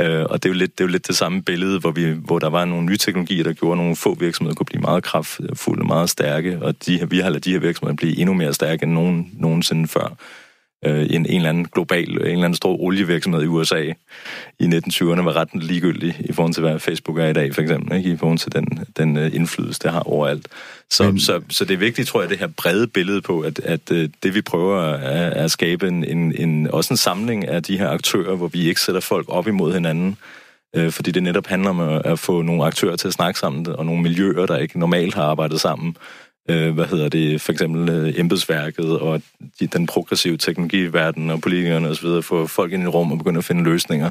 [0.00, 2.04] Øh, og det er, jo lidt, det er jo lidt det samme billede, hvor, vi,
[2.04, 5.04] hvor der var nogle nye teknologier, der gjorde, at nogle få virksomheder kunne blive meget
[5.04, 8.82] kraftfulde, meget stærke, og de, vi har ladet de her virksomheder blive endnu mere stærke
[8.82, 10.16] end nogen, nogensinde før
[10.86, 13.92] øh, en, en eller anden global, en eller anden stor olievirksomhed i USA
[14.58, 17.96] i 1920'erne var ret ligegyldig i forhold til, hvad Facebook er i dag, for eksempel,
[17.96, 18.10] ikke?
[18.10, 20.48] i forhold til den, den uh, indflydelse, det har overalt.
[20.90, 21.20] Så, Men...
[21.20, 24.04] så, så det er vigtigt, tror jeg, det her brede billede på, at, at uh,
[24.22, 27.78] det vi prøver er, er at skabe en, en, en, også en samling af de
[27.78, 30.16] her aktører, hvor vi ikke sætter folk op imod hinanden,
[30.78, 33.66] uh, fordi det netop handler om at, at få nogle aktører til at snakke sammen,
[33.66, 35.96] og nogle miljøer, der ikke normalt har arbejdet sammen,
[36.50, 39.22] øh, hvad hedder det, for eksempel øh, embedsværket og
[39.60, 43.44] de, den progressive teknologiverden og politikerne osv., få folk ind i rum og begynde at
[43.44, 44.10] finde løsninger.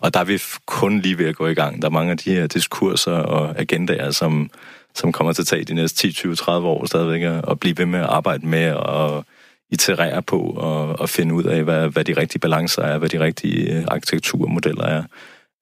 [0.00, 1.82] Og der er vi kun lige ved at gå i gang.
[1.82, 4.50] Der er mange af de her diskurser og agendaer, som,
[4.94, 7.86] som kommer til at tage de næste 10, 20, 30 år stadigvæk, og blive ved
[7.86, 9.24] med at arbejde med og
[9.70, 13.20] iterere på og, og finde ud af, hvad, hvad de rigtige balancer er, hvad de
[13.20, 15.02] rigtige øh, arkitekturmodeller er.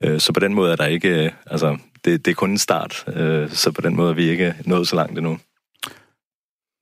[0.05, 2.59] Øh, så på den måde er der ikke, øh, altså, det, det er kun en
[2.59, 3.05] start,
[3.49, 5.39] så på den måde er vi ikke nået så langt endnu.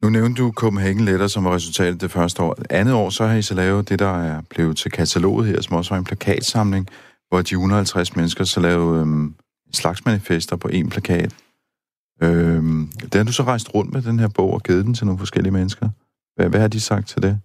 [0.02, 2.56] Nu nævnte du Copenhagen Letter, som var resultatet det første år.
[2.70, 5.76] Andet år, så har I så lavet det, der er blevet til kataloget her, som
[5.76, 6.88] også var en plakatsamling,
[7.28, 9.24] hvor de 150 mennesker så lavede øhm,
[9.66, 11.34] en slags manifester på en plakat.
[12.22, 15.06] Øhm, det har du så rejst rundt med den her bog og givet den til
[15.06, 15.88] nogle forskellige mennesker.
[16.36, 17.40] Hvad, hvad har de sagt til det?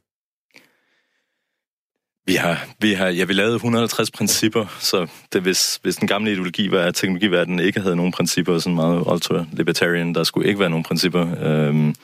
[2.28, 6.32] Vi har, vi har, ja, vi lavede 150 principper, så det, hvis, hvis den gamle
[6.32, 10.70] ideologi var, at teknologiverdenen ikke havde nogen principper, sådan meget ultra-libertarian, der skulle ikke være
[10.70, 11.36] nogen principper.
[11.42, 11.96] Øhm,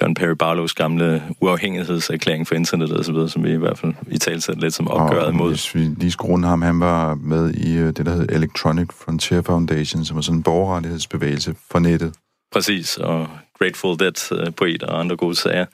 [0.00, 4.18] John Perry Barlows gamle uafhængighedserklæring for internettet og videre, som vi i hvert fald i
[4.18, 5.50] tale lidt som opgøret mod.
[5.50, 9.42] Hvis vi lige skruer ham, han var med i øh, det, der hedder Electronic Frontier
[9.42, 12.14] Foundation, som er sådan en borgerrettighedsbevægelse for nettet.
[12.52, 15.66] Præcis, og Grateful Dead-poet øh, og andre gode sager.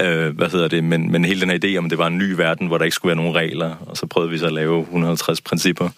[0.00, 0.84] Øh, hvad hedder det?
[0.84, 2.94] Men, men hele den her idé om, det var en ny verden, hvor der ikke
[2.94, 5.88] skulle være nogen regler, og så prøvede vi så at lave 150 principper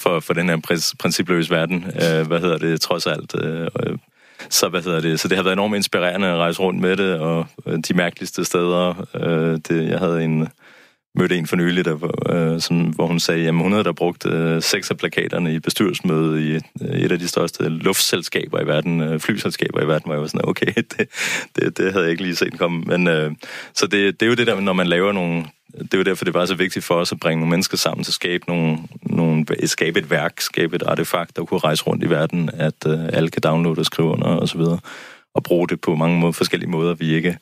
[0.00, 1.84] for, for den her principløse verden.
[1.86, 2.80] Øh, hvad hedder det?
[2.80, 3.34] Trods alt.
[3.42, 3.68] Øh,
[4.48, 7.18] så, hvad hedder det, så det har været enormt inspirerende at rejse rundt med det,
[7.18, 9.06] og øh, de mærkeligste steder.
[9.14, 10.48] Øh, det, jeg havde en,
[11.14, 11.96] mødte en for nylig, der,
[12.30, 15.58] øh, som, hvor hun sagde, at hun havde der brugt øh, seks af plakaterne i
[15.58, 16.64] bestyrelsesmødet i et,
[17.04, 20.48] et af de største luftselskaber i verden, øh, flyselskaber i verden, hvor jeg var sådan,
[20.48, 21.08] okay, det,
[21.56, 22.80] det, det havde jeg ikke lige set komme.
[22.86, 23.32] Men, øh,
[23.74, 25.44] så det, det er jo det der, når man laver nogle,
[25.90, 28.10] det var derfor, det var så vigtigt for os at bringe nogle mennesker sammen til
[28.10, 32.10] at skabe, nogle, nogle, skabe et værk, skabe et artefakt, der kunne rejse rundt i
[32.10, 34.78] verden, at uh, alle kan downloade og skrive under og så videre,
[35.34, 37.38] og bruge det på mange måder, forskellige måder, vi ikke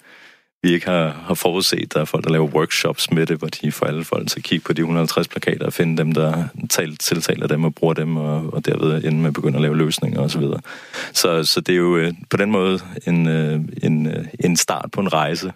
[0.62, 1.94] vi ikke har, har forudset.
[1.94, 4.44] Der er folk, der laver workshops med det, hvor de får alle folk til at
[4.44, 8.16] kigge på de 150 plakater og finde dem, der tal, tiltaler dem og bruger dem,
[8.16, 10.42] og, og derved ende med at begynde at lave løsninger osv.
[10.42, 10.60] Så,
[11.12, 14.90] så, så det er jo øh, på den måde en, øh, en, øh, en start
[14.92, 15.52] på en rejse.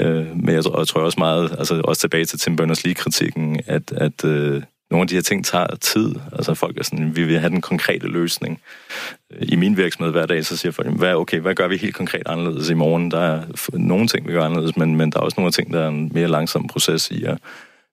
[0.00, 4.24] Øh, men jeg, jeg tror også meget, altså også tilbage til Tim Berners-Lee-kritikken, at, at
[4.24, 6.14] øh, nogle af de her ting tager tid.
[6.32, 8.60] Altså folk er sådan, vi vil have den konkrete løsning.
[9.32, 11.94] Øh, I min virksomhed hver dag, så siger folk, hvad, okay, hvad gør vi helt
[11.94, 13.10] konkret anderledes i morgen?
[13.10, 13.42] Der er
[13.72, 16.10] nogle ting, vi gør anderledes, men, men der er også nogle ting, der er en
[16.14, 17.38] mere langsom proces i at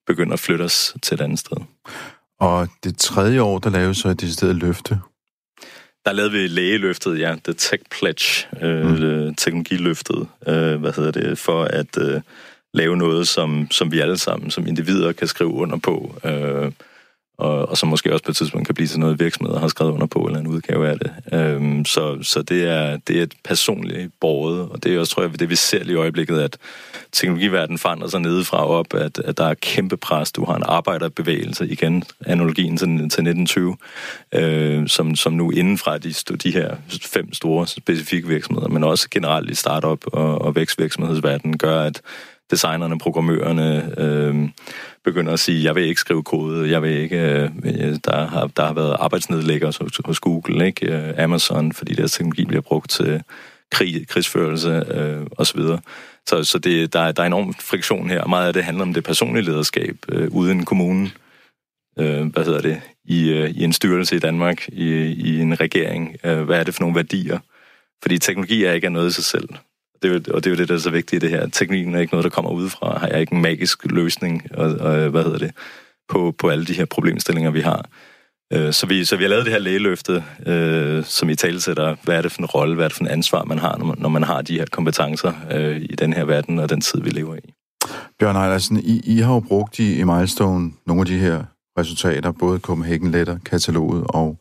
[0.06, 1.56] begynde at flytte os til et andet sted.
[2.40, 5.00] Og det tredje år, der laves så et decideret løfte.
[6.08, 9.34] Der lavede vi lægeløftet, ja, The Tech Pledge, øh, mm.
[9.34, 12.20] teknologiløftet, øh, hvad hedder det, for at øh,
[12.74, 16.14] lave noget, som, som vi alle sammen som individer kan skrive under på.
[16.24, 16.72] Øh,
[17.38, 19.92] og, og som måske også på et tidspunkt kan blive til noget, virksomheder har skrevet
[19.92, 21.12] under på, eller en udgave af det.
[21.32, 25.22] Øhm, så så det, er, det er et personligt borget, og det er også, tror
[25.22, 26.58] jeg, det vi ser lige i øjeblikket, at
[27.12, 30.32] teknologiverdenen forandrer sig nedefra og op, at, at der er kæmpe pres.
[30.32, 33.76] Du har en arbejderbevægelse, igen, analogien til, til 1920,
[34.34, 39.50] øh, som, som nu indenfra de, de her fem store specifikke virksomheder, men også generelt
[39.50, 42.02] i startup og, og vækstvirksomhedsverdenen, gør, at
[42.50, 44.48] designerne, programmørerne øh,
[45.08, 48.46] begynder at sige, jeg vil ikke skrive kode, jeg vil ikke, øh, øh, der, har,
[48.46, 50.94] der har været arbejdsnedlæggere hos, hos Google, ikke?
[50.94, 53.22] Øh, Amazon, fordi deres teknologi bliver brugt til
[53.70, 55.60] krig, krigsførelse øh, osv.
[56.26, 58.94] Så, så det, der, der er enorm friktion her, og meget af det handler om
[58.94, 61.12] det personlige lederskab øh, uden kommunen.
[61.98, 62.80] Øh, hvad hedder det?
[63.04, 66.16] I, øh, I en styrelse i Danmark, i, i en regering.
[66.24, 67.38] Øh, hvad er det for nogle værdier?
[68.02, 69.48] Fordi teknologi er ikke noget i sig selv
[70.02, 71.48] det er jo, og det er jo det, der er så vigtigt i det her.
[71.48, 72.98] Teknikken er ikke noget, der kommer udefra.
[72.98, 75.50] Har jeg ikke en magisk løsning, og, og hvad hedder det,
[76.08, 77.88] på, på alle de her problemstillinger, vi har.
[78.52, 82.16] Øh, så vi, så vi har lavet det her lægeløfte, øh, som i talesætter, hvad
[82.16, 83.96] er det for en rolle, hvad er det for en ansvar, man har, når man,
[83.98, 87.10] når man har de her kompetencer øh, i den her verden og den tid, vi
[87.10, 87.54] lever i.
[88.18, 91.44] Bjørn Eilersen, I, I har jo brugt i, i Milestone nogle af de her
[91.78, 94.38] resultater, både Copenhagen Letter, kataloget og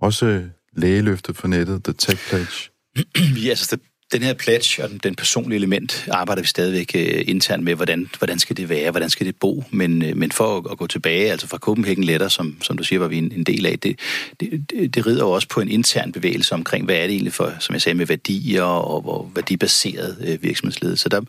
[0.00, 0.42] også
[0.76, 2.70] lægeløftet for nettet, The Tech Pledge.
[3.44, 7.24] ja, altså det, den her pledge og den, den personlige element arbejder vi stadigvæk øh,
[7.26, 10.58] internt med, hvordan, hvordan skal det være, hvordan skal det bo, men, øh, men for
[10.58, 13.32] at, at gå tilbage, altså fra Copenhagen Letter, som, som du siger, var vi en,
[13.32, 13.98] en del af, det,
[14.40, 17.32] det, det, det rider jo også på en intern bevægelse omkring, hvad er det egentlig
[17.32, 21.02] for, som jeg sagde, med værdier og, og værdibaseret øh, virksomhedsledelse.
[21.02, 21.20] Så der,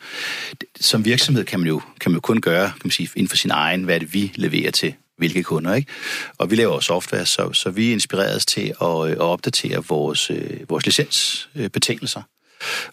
[0.80, 3.38] som virksomhed kan man jo, kan man jo kun gøre, kan man sige, inden for
[3.38, 5.92] sin egen, hvad er det, vi leverer til hvilke kunder, ikke?
[6.38, 10.70] Og vi laver software, så, så vi inspireres til at, øh, at opdatere vores, øh,
[10.70, 12.22] vores licensbetingelser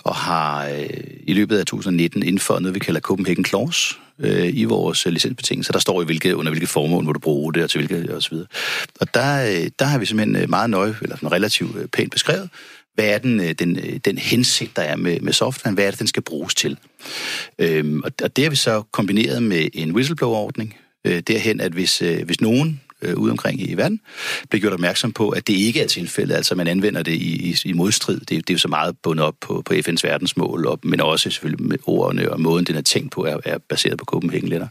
[0.05, 0.91] og har øh,
[1.27, 5.73] i løbet af 2019 indført noget, vi kalder Copenhagen Clause øh, i vores øh, licensbetingelser.
[5.73, 8.23] Der står i, hvilke, under hvilke formål må du bruge det, og til hvilke, og
[8.23, 8.47] så videre.
[9.01, 12.49] Og der, øh, der har vi simpelthen øh, meget nøje, eller relativt øh, pænt beskrevet,
[12.95, 15.99] hvad er den, øh, den, den hensigt, der er med, med softwaren, hvad er det,
[15.99, 16.79] den skal bruges til.
[17.59, 22.03] Øhm, og, og det har vi så kombineret med en whistleblower-ordning, øh, derhen, at hvis,
[22.03, 24.01] øh, hvis nogen øh, ude omkring i verden,
[24.51, 27.57] blev gjort opmærksom på, at det ikke er tilfældet, altså man anvender det i, i,
[27.65, 28.21] i modstrid.
[28.21, 31.31] Det, det er jo så meget bundet op på, på FN's verdensmål, og, men også
[31.31, 34.69] selvfølgelig med ordene og måden, den er tænkt på, er, er baseret på Copenhagen Letter.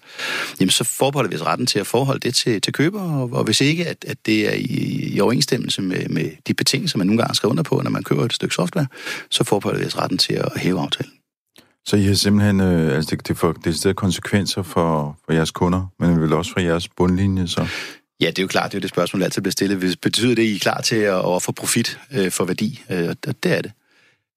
[0.60, 3.44] Jamen så forbeholder vi os retten til at forholde det til, til køber, og, og
[3.44, 7.22] hvis ikke, at, at det er i, i overensstemmelse med, med de betingelser, man nogle
[7.22, 8.88] gange skal under på, når man køber et stykke software,
[9.30, 11.12] så forbeholder vi os retten til at hæve aftalen.
[11.86, 15.88] Så I har simpelthen, øh, altså det, det får det konsekvenser for, for jeres kunder,
[16.00, 17.68] men vel også for jeres bundlinje, så?
[18.24, 20.00] Ja, det er jo klart, det er jo det spørgsmål, der altid bliver stillet.
[20.02, 22.82] Betyder det, at I er klar til at ofre profit øh, for værdi?
[22.90, 23.72] Øh, og det er det.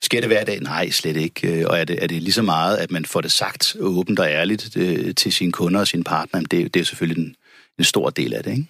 [0.03, 0.61] Sker det hver dag?
[0.61, 1.61] Nej, slet ikke.
[1.61, 4.19] Øh, og er det, er det lige så meget, at man får det sagt åbent
[4.19, 6.43] og ærligt øh, til sine kunder og sine partnere?
[6.43, 7.35] Det, det er selvfølgelig en,
[7.79, 8.67] en stor del af det, ikke?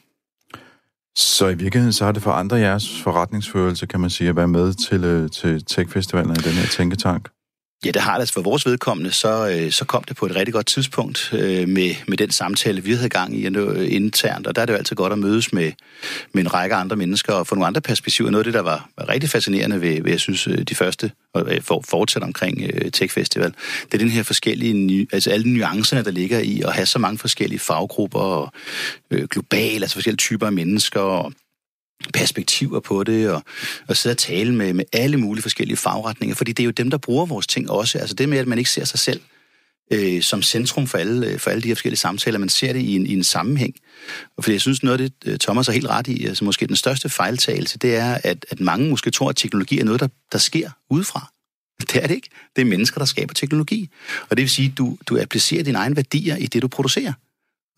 [1.17, 4.49] Så i virkeligheden så har det for andre jeres forretningsførelse, kan man sige, at være
[4.49, 7.29] med til, øh, til Tech-festivalen i den her tænketank?
[7.85, 8.21] Ja, det har det.
[8.21, 11.69] Altså for vores vedkommende, så, øh, så kom det på et rigtig godt tidspunkt øh,
[11.69, 14.47] med, med den samtale, vi havde gang i øh, internt.
[14.47, 15.73] Og der er det jo altid godt at mødes med,
[16.33, 18.31] med en række andre mennesker og få nogle andre perspektiver.
[18.31, 21.11] Noget af det, der var, var rigtig fascinerende ved, ved, jeg synes, de første
[21.61, 26.11] for, fortsat omkring uh, Tech Festival, det er den her forskellige, altså alle nuancerne, der
[26.11, 28.53] ligger i at have så mange forskellige faggrupper og
[29.11, 31.33] øh, globale, altså forskellige typer af mennesker og
[32.15, 33.43] perspektiver på det, og,
[33.89, 36.91] og sidde og tale med, med alle mulige forskellige fagretninger, fordi det er jo dem,
[36.91, 37.99] der bruger vores ting også.
[37.99, 39.21] Altså det med, at man ikke ser sig selv
[39.93, 42.81] øh, som centrum for alle, øh, for alle de her forskellige samtaler, man ser det
[42.81, 43.75] i en, i en sammenhæng.
[44.37, 46.67] Og fordi jeg synes, noget af det, øh, Thomas er helt ret i, altså måske
[46.67, 50.09] den største fejltagelse, det er, at, at mange måske tror, at teknologi er noget, der,
[50.33, 51.33] der sker udefra.
[51.81, 52.29] Det er det ikke.
[52.57, 53.91] Det er mennesker, der skaber teknologi.
[54.31, 57.13] Og det vil sige, at du, du applicerer dine egne værdier i det, du producerer.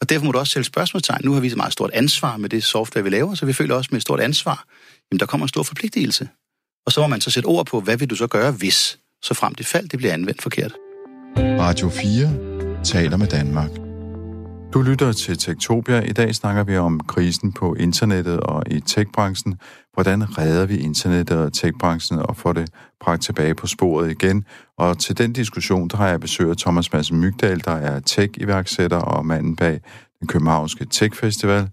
[0.00, 1.20] Og derfor må du også stille spørgsmålstegn.
[1.24, 3.74] Nu har vi et meget stort ansvar med det software, vi laver, så vi føler
[3.74, 4.64] også med et stort ansvar.
[5.11, 6.28] Jamen, der kommer en stor forpligtelse.
[6.87, 9.34] Og så må man så sætte ord på, hvad vil du så gøre, hvis så
[9.34, 10.72] frem det fald, det bliver anvendt forkert.
[11.37, 13.88] Radio 4 taler med Danmark.
[14.74, 16.00] Du lytter til Tektopia.
[16.00, 19.59] I dag snakker vi om krisen på internettet og i techbranchen.
[19.94, 24.44] Hvordan redder vi internettet og techbranchen og får det bragt tilbage på sporet igen?
[24.78, 29.26] Og til den diskussion, der har jeg besøgt Thomas Madsen Mygdal, der er tech-iværksætter og
[29.26, 29.81] manden bag
[30.20, 31.68] den københavnske Tech-festival.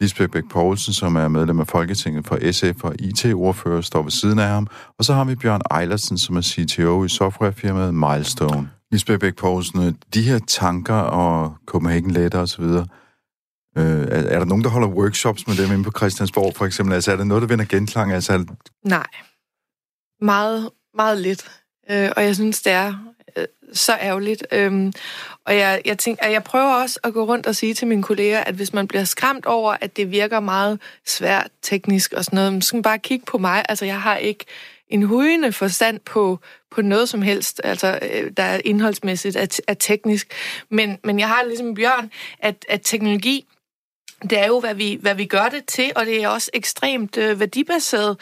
[0.00, 4.38] Lisbeth Bæk Poulsen, som er medlem af Folketinget for SF og IT-ordfører, står ved siden
[4.38, 4.66] af ham.
[4.98, 8.75] Og så har vi Bjørn Eilersen, som er CTO i softwarefirmaet Milestone.
[8.92, 12.82] Lisbeth Bæk Poulsen, øh, de her tanker og Copenhagen Letter osv., øh,
[13.76, 16.94] er, er der nogen, der holder workshops med dem inde på Christiansborg, for eksempel?
[16.94, 18.12] Altså, er det noget, der vinder genklang?
[18.12, 18.44] Altså, er...
[18.84, 19.06] Nej.
[20.20, 21.50] Meget, meget lidt.
[21.90, 22.94] Øh, og jeg synes, det er
[23.36, 24.46] øh, så ærgerligt.
[24.52, 24.92] Øhm,
[25.46, 28.02] og jeg, jeg, tænker, at jeg prøver også at gå rundt og sige til mine
[28.02, 32.36] kolleger, at hvis man bliver skræmt over, at det virker meget svært teknisk og sådan
[32.36, 33.64] noget, så skal man bare kigge på mig.
[33.68, 34.44] Altså, jeg har ikke
[34.88, 36.38] en hujende forstand på,
[36.70, 40.34] på noget som helst, altså øh, der er indholdsmæssigt, er, er teknisk.
[40.70, 43.46] Men, men jeg har ligesom Bjørn, at, at teknologi
[44.22, 47.16] det er jo, hvad vi, hvad vi gør det til, og det er også ekstremt
[47.16, 48.16] øh, værdibaseret.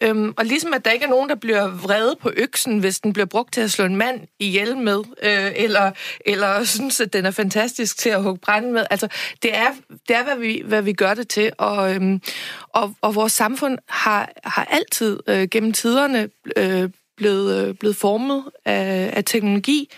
[0.00, 3.12] Øhm, og ligesom at der ikke er nogen, der bliver vrede på øksen, hvis den
[3.12, 5.90] bliver brugt til at slå en mand ihjel med, øh, eller,
[6.26, 8.86] eller synes, at den er fantastisk til at hugge brænde med.
[8.90, 9.08] Altså,
[9.42, 9.68] det er,
[10.08, 12.20] det er hvad, vi, hvad vi gør det til, og, øhm,
[12.68, 18.44] og, og vores samfund har, har altid øh, gennem tiderne øh, blevet, øh, blevet formet
[18.64, 19.90] af, af teknologi,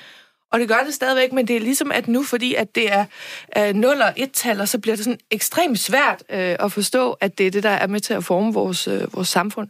[0.57, 3.05] og det gør det stadigvæk, men det er ligesom, at nu, fordi at det er
[3.59, 7.47] øh, 0 og 1-tal, så bliver det sådan ekstremt svært øh, at forstå, at det
[7.47, 9.69] er det, der er med til at forme vores, øh, vores samfund.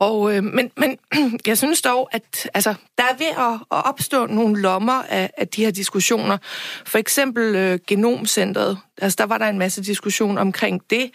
[0.00, 0.98] Og, øh, men, men
[1.46, 5.48] jeg synes dog, at altså, der er ved at, at opstå nogle lommer af, af
[5.48, 6.38] de her diskussioner.
[6.86, 8.78] For eksempel øh, Genomcentret.
[8.98, 11.10] Altså, der var der en masse diskussion omkring det.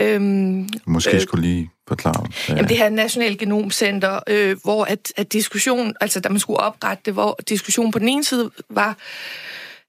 [0.00, 2.26] Øhm, Måske øh, skulle lige forklare.
[2.48, 2.54] Ja.
[2.54, 7.02] Jamen, det her National Genomcenter, øh, hvor at, at diskussion, altså da man skulle oprette
[7.04, 8.96] det, hvor diskussion på den ene side var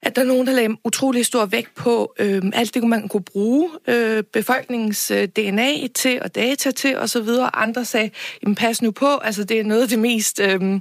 [0.04, 3.22] at der er nogen, der lagde utrolig stor vægt på øh, alt det, man kunne
[3.22, 7.28] bruge øh, befolkningens øh, DNA til og data til osv.
[7.54, 8.10] Andre sagde,
[8.42, 10.80] jamen pas nu på, altså det er noget af det mest øh,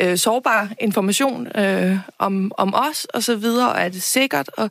[0.00, 4.50] øh, sårbare information øh, om, om os og så videre, og er det sikkert?
[4.56, 4.70] Og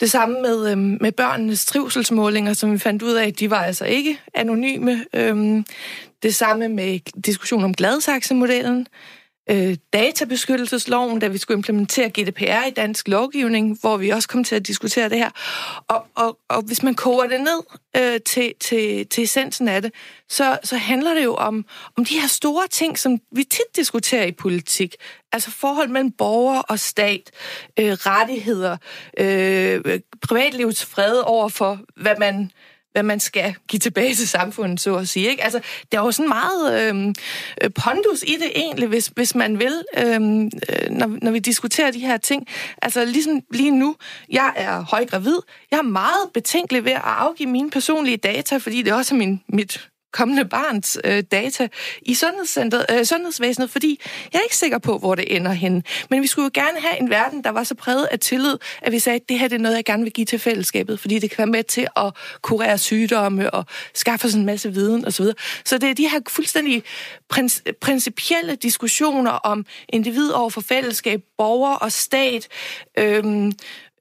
[0.00, 3.84] det samme med, øh, med børnenes trivselsmålinger, som vi fandt ud af, de var altså
[3.84, 5.04] ikke anonyme.
[5.12, 5.62] Øh,
[6.22, 8.86] det samme med diskussion om Gladsaxe-modellen
[9.50, 14.56] øh, databeskyttelsesloven, da vi skulle implementere GDPR i dansk lovgivning, hvor vi også kom til
[14.56, 15.30] at diskutere det her.
[15.88, 17.62] Og, og, og hvis man koger det ned
[17.96, 19.92] øh, til, til, til essensen af det,
[20.28, 21.64] så, så handler det jo om,
[21.96, 24.94] om de her store ting, som vi tit diskuterer i politik.
[25.32, 27.30] Altså forhold mellem borger og stat,
[27.78, 28.76] øh, rettigheder,
[29.18, 32.50] øh, privatlivets fred over for, hvad man
[32.96, 35.30] hvad man skal give tilbage til samfundet, så at sige.
[35.30, 35.44] Ikke?
[35.44, 35.60] Altså,
[35.92, 37.14] der er jo sådan meget øhm,
[37.62, 41.90] øh, pondus i det egentlig, hvis, hvis man vil, øhm, øh, når, når vi diskuterer
[41.90, 42.46] de her ting.
[42.82, 43.96] Altså ligesom lige nu,
[44.32, 45.38] jeg er højgravid,
[45.70, 49.40] jeg er meget betænkelig ved at afgive mine personlige data, fordi det også er min,
[49.48, 51.68] mit kommende barns øh, data
[52.02, 54.00] i sundhedscentret, øh, sundhedsvæsenet, fordi
[54.32, 55.82] jeg er ikke sikker på, hvor det ender hen.
[56.10, 58.92] Men vi skulle jo gerne have en verden, der var så præget af tillid, at
[58.92, 61.18] vi sagde, at det her det er noget, jeg gerne vil give til fællesskabet, fordi
[61.18, 65.26] det kan være med til at kurere sygdomme og skaffe os en masse viden osv.
[65.64, 66.82] Så det er de her fuldstændig
[67.34, 72.48] princ- principielle diskussioner om individ over for fællesskab, borger og stat,
[72.98, 73.52] Øh,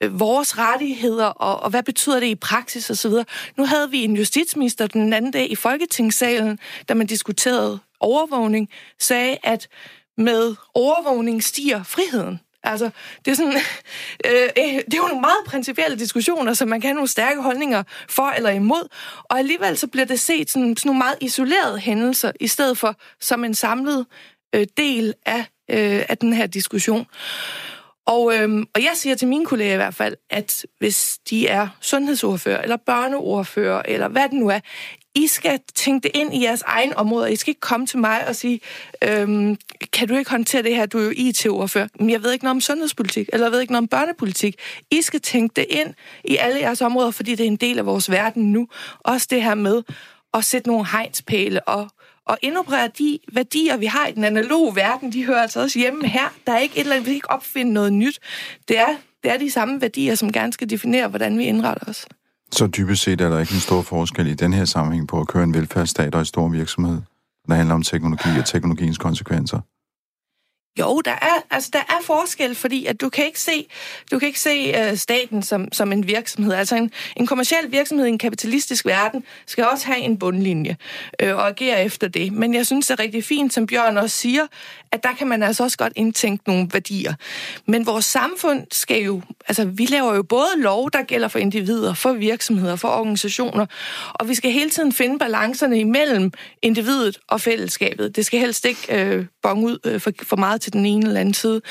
[0.03, 3.11] Øh, vores rettigheder, og, og hvad betyder det i praksis osv.
[3.57, 9.37] Nu havde vi en justitsminister den anden dag i Folketingssalen, da man diskuterede overvågning, sagde,
[9.43, 9.67] at
[10.17, 12.39] med overvågning stiger friheden.
[12.63, 12.89] Altså,
[13.25, 13.53] det er, sådan,
[14.25, 17.41] øh, øh, det er jo nogle meget principielle diskussioner, så man kan have nogle stærke
[17.41, 18.87] holdninger for eller imod,
[19.23, 22.95] og alligevel så bliver det set sådan, sådan nogle meget isolerede hændelser, i stedet for
[23.21, 24.05] som en samlet
[24.55, 27.07] øh, del af, øh, af den her diskussion.
[28.05, 31.67] Og, øhm, og jeg siger til mine kolleger i hvert fald, at hvis de er
[31.81, 34.59] sundhedsordfører, eller børneordfører, eller hvad det nu er,
[35.15, 37.33] I skal tænke det ind i jeres egen område.
[37.33, 38.59] I skal ikke komme til mig og sige,
[39.01, 39.57] øhm,
[39.93, 41.87] kan du ikke håndtere det her, du er jo IT-ordfører.
[41.99, 44.55] Men jeg ved ikke noget om sundhedspolitik, eller jeg ved ikke noget om børnepolitik.
[44.91, 47.85] I skal tænke det ind i alle jeres områder, fordi det er en del af
[47.85, 48.67] vores verden nu.
[48.99, 49.83] Også det her med
[50.33, 51.89] at sætte nogle hegnspæle og
[52.25, 56.07] og indoperere de værdier, vi har i den analoge verden, de hører altså også hjemme
[56.07, 56.33] her.
[56.47, 58.19] Der er ikke et eller andet, vi kan ikke opfinde noget nyt.
[58.67, 62.07] Det er, det er de samme værdier, som gerne skal definere, hvordan vi indretter os.
[62.51, 65.27] Så dybest set er der ikke en stor forskel i den her sammenhæng på at
[65.27, 67.01] køre en velfærdsstat og en stor virksomhed,
[67.47, 69.59] når det handler om teknologi og teknologiens konsekvenser?
[70.79, 73.67] Jo, der er, altså, der er forskel, fordi at du kan ikke se,
[74.11, 76.53] du kan ikke se øh, staten som, som en virksomhed.
[76.53, 80.77] Altså en, en kommersiel virksomhed i en kapitalistisk verden skal også have en bundlinje
[81.21, 82.33] øh, og agere efter det.
[82.33, 84.47] Men jeg synes, det er rigtig fint, som Bjørn også siger,
[84.91, 87.13] at der kan man altså også godt indtænke nogle værdier.
[87.65, 91.93] Men vores samfund skal jo, altså vi laver jo både lov, der gælder for individer,
[91.93, 93.65] for virksomheder, for organisationer,
[94.13, 98.15] og vi skal hele tiden finde balancerne imellem individet og fællesskabet.
[98.15, 101.19] Det skal helst ikke øh, bong ud øh, for, for meget til den ene eller
[101.19, 101.61] anden side.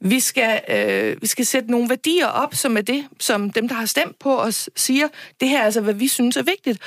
[0.00, 3.74] Vi skal, øh, vi skal sætte nogle værdier op, som er det, som dem, der
[3.74, 5.08] har stemt på os, siger.
[5.40, 6.78] Det her er altså, hvad vi synes er vigtigt.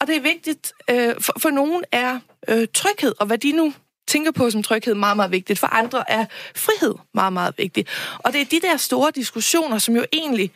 [0.00, 3.72] Og det er vigtigt, øh, for, for nogen er øh, tryghed, og hvad de nu
[4.08, 5.58] tænker på som tryghed meget, meget vigtigt.
[5.58, 6.24] For andre er
[6.56, 7.88] frihed meget, meget vigtigt.
[8.18, 10.50] Og det er de der store diskussioner, som jo egentlig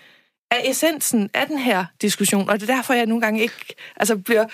[0.51, 4.17] er essensen af den her diskussion, og det er derfor, jeg nogle gange ikke altså,
[4.17, 4.47] bliver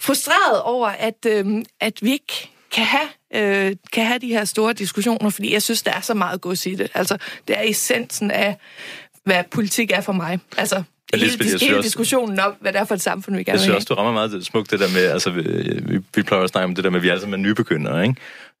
[0.00, 4.72] frustreret over, at, øhm, at vi ikke kan have, øh, kan have de her store
[4.72, 6.90] diskussioner, fordi jeg synes, der er så meget gods i det.
[6.94, 7.16] Altså,
[7.48, 8.56] det er essensen af,
[9.24, 10.38] hvad politik er for mig.
[10.56, 10.82] Altså,
[11.14, 13.58] hele, Lisbeth, hele også, diskussionen om, hvad det er for et samfund, vi gerne vil
[13.58, 15.42] Jeg synes også, du rammer meget smukt det der med, altså vi,
[16.14, 18.16] vi plejer at snakke om det der med, at vi alle sammen er nybegyndere, ikke?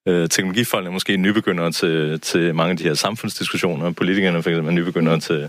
[0.08, 4.70] Øh, teknologifolk er måske nybegyndere til, til mange af de her samfundsdiskussioner, politikerne for eksempel
[4.70, 5.48] er nybegyndere til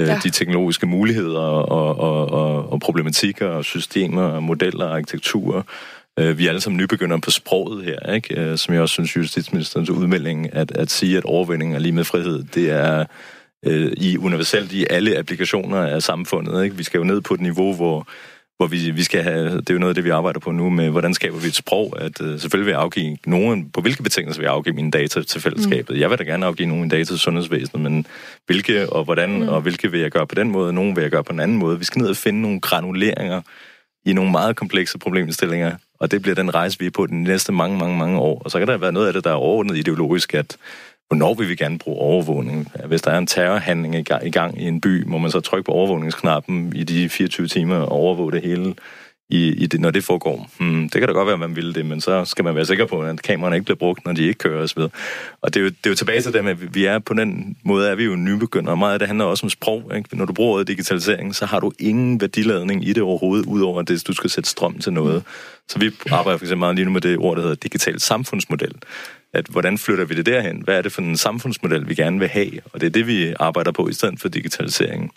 [0.00, 0.20] øh, ja.
[0.24, 5.62] de teknologiske muligheder og, og, og, og problematikker og systemer og modeller og arkitekturer.
[6.18, 8.40] Øh, vi er alle sammen nybegyndere på sproget her, ikke?
[8.40, 12.04] Øh, som jeg også synes, justitsministerens udmelding, at, at sige, at overvinding er lige med
[12.04, 13.04] frihed, det er
[13.66, 16.64] øh, i universelt i alle applikationer af samfundet.
[16.64, 16.76] Ikke?
[16.76, 18.06] Vi skal jo ned på et niveau, hvor
[18.56, 20.70] hvor vi, vi skal have, det er jo noget af det, vi arbejder på nu
[20.70, 24.02] med, hvordan skaber vi et sprog, at uh, selvfølgelig vil jeg afgive nogen, på hvilke
[24.02, 25.96] betingelser vil jeg afgive mine data til fællesskabet.
[25.96, 26.00] Mm.
[26.00, 28.06] Jeg vil da gerne afgive nogle data til sundhedsvæsenet, men
[28.46, 29.48] hvilke og hvordan, mm.
[29.48, 31.40] og hvilke vil jeg gøre på den måde, og nogen vil jeg gøre på en
[31.40, 31.78] anden måde.
[31.78, 33.42] Vi skal ned og finde nogle granuleringer
[34.06, 37.52] i nogle meget komplekse problemstillinger, og det bliver den rejse, vi er på de næste
[37.52, 38.42] mange, mange, mange år.
[38.44, 40.56] Og så kan der være noget af det, der er overordnet ideologisk, at
[41.08, 42.72] hvornår vil vi gerne bruge overvågning?
[42.86, 45.72] Hvis der er en terrorhandling i gang i en by, må man så trykke på
[45.72, 48.74] overvågningsknappen i de 24 timer og overvåge det hele
[49.28, 50.50] i, i det, når det foregår.
[50.58, 52.66] Hmm, det kan da godt være, at man vil det, men så skal man være
[52.66, 54.78] sikker på, at kameraerne ikke bliver brugt, når de ikke kører osv.
[55.42, 57.14] Og det er, jo, det er jo tilbage til det med, at vi er på
[57.14, 59.92] den måde, er vi jo nybegynder, og meget af det handler også om sprog.
[59.96, 60.16] Ikke?
[60.16, 63.88] Når du bruger ordet digitalisering, så har du ingen værdiladning i det overhovedet, udover at
[64.06, 65.22] du skal sætte strøm til noget.
[65.68, 68.74] Så vi arbejder for eksempel meget lige nu med det ord, der hedder digital samfundsmodel
[69.34, 70.60] at hvordan flytter vi det derhen?
[70.64, 72.52] Hvad er det for en samfundsmodel, vi gerne vil have?
[72.72, 75.12] Og det er det, vi arbejder på i stedet for digitalisering.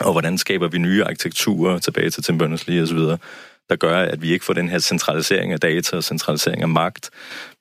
[0.00, 3.16] Og hvordan skaber vi nye arkitekturer tilbage til Tim Berners-Lee osv.,
[3.70, 7.10] der gør, at vi ikke får den her centralisering af data og centralisering af magt,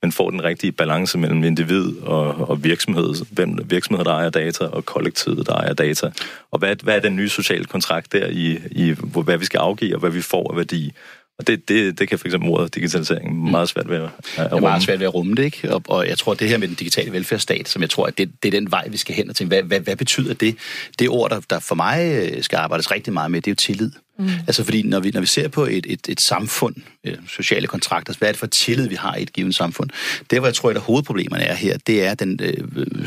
[0.02, 4.66] men får den rigtige balance mellem individ og, og virksomhed, hvem virksomheder, der ejer data,
[4.66, 6.12] og kollektivet, der ejer data.
[6.52, 9.96] Og hvad, hvad er den nye sociale kontrakt der i, i, hvad vi skal afgive,
[9.96, 10.94] og hvad vi får af værdi?
[11.40, 14.50] Og det, det, det kan for eksempel ordet digitalisering meget svært ved at, at rumme.
[14.50, 15.74] Det er meget svært ved at rumme det, ikke?
[15.74, 18.18] Og, og jeg tror, at det her med den digitale velfærdsstat, som jeg tror, at
[18.18, 20.56] det, det er den vej, vi skal hen og tænke, hvad, hvad, hvad betyder det?
[21.00, 23.56] Det ord, der, der for mig øh, skal arbejdes rigtig meget med, det er jo
[23.56, 23.92] tillid.
[24.20, 24.30] Mm.
[24.48, 28.14] Altså fordi, når vi, når vi ser på et, et, et samfund, øh, sociale kontrakter,
[28.20, 29.90] hvad er det for tillid, vi har i et givet samfund?
[30.30, 32.54] Det, hvor jeg tror, at hovedproblemerne er her, det er den øh,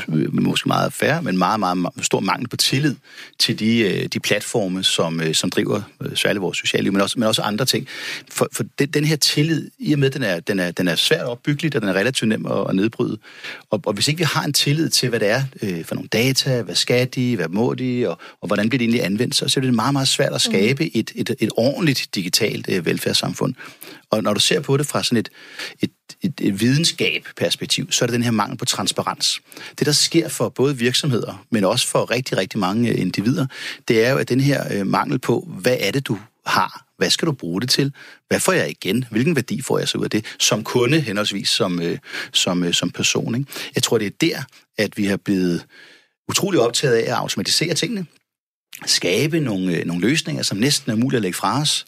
[0.08, 2.94] øh, måske meget færre, men meget, meget, meget stor mangel på tillid
[3.38, 7.02] til de, øh, de platforme, som, øh, som driver øh, særligt vores sociale liv, men
[7.02, 7.86] også, men også andre ting.
[8.30, 10.94] For, for den, den her tillid, i og med, den er, den er, den er
[10.94, 13.18] svært opbyggelig, og den er relativt nem at, at nedbryde.
[13.70, 16.08] Og, og hvis ikke vi har en tillid til, hvad det er øh, for nogle
[16.08, 19.48] data, hvad skal de, hvad må de, og, og hvordan bliver det egentlig anvendt, så,
[19.48, 22.86] så er det meget, meget svært at skabe mm et, et, et ordentligt digitalt øh,
[22.86, 23.54] velfærdssamfund.
[24.10, 25.28] Og når du ser på det fra sådan et,
[25.80, 25.90] et,
[26.22, 29.40] et, et videnskab-perspektiv, så er det den her mangel på transparens.
[29.78, 33.46] Det, der sker for både virksomheder, men også for rigtig, rigtig mange øh, individer,
[33.88, 36.86] det er jo, at den her øh, mangel på, hvad er det, du har?
[36.96, 37.92] Hvad skal du bruge det til?
[38.28, 39.04] Hvad får jeg igen?
[39.10, 40.24] Hvilken værdi får jeg så ud af det?
[40.38, 41.98] Som kunde, henholdsvis som, øh,
[42.32, 43.34] som, øh, som person.
[43.34, 43.50] Ikke?
[43.74, 44.42] Jeg tror, det er der,
[44.78, 45.66] at vi har blevet
[46.28, 48.06] utrolig optaget af at automatisere tingene
[48.86, 51.86] skabe nogle, øh, nogle løsninger, som næsten er muligt at lægge fra os,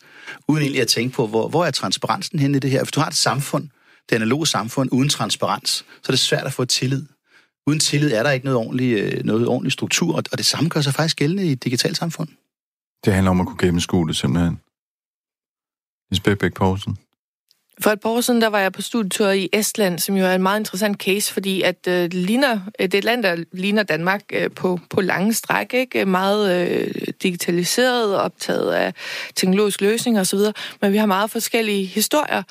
[0.49, 2.83] uden egentlig at tænke på, hvor, hvor er transparensen henne i det her?
[2.83, 3.69] Hvis du har et samfund,
[4.09, 7.07] det analoge samfund, uden transparens, så er det svært at få tillid.
[7.67, 10.81] Uden tillid er der ikke noget ordentlig, øh, noget ordentlig struktur, og det samme gør
[10.81, 12.29] sig faktisk gældende i et digitalt samfund.
[13.05, 14.61] Det handler om at kunne gennemskue det simpelthen.
[16.11, 16.97] Lisbeth Bæk Poulsen.
[17.81, 20.35] For et par år siden, der var jeg på studietur i Estland, som jo er
[20.35, 23.37] en meget interessant case, fordi at øh, det, ligner, øh, det er et land, der
[23.53, 26.05] ligner Danmark øh, på, på lange stræk, ikke?
[26.05, 28.95] meget øh, digitaliseret, optaget af
[29.35, 30.39] teknologiske løsninger osv.,
[30.81, 32.43] men vi har meget forskellige historier.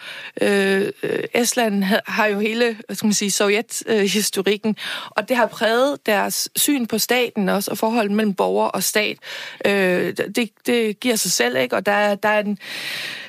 [0.42, 0.90] Øh,
[1.34, 4.76] Estland har jo hele, hvad skal man sige, sovjet-historikken,
[5.10, 9.18] og det har præget deres syn på staten også, og forholdet mellem borger og stat.
[9.66, 11.76] Øh, det, det giver sig selv, ikke?
[11.76, 12.58] Og der, der er en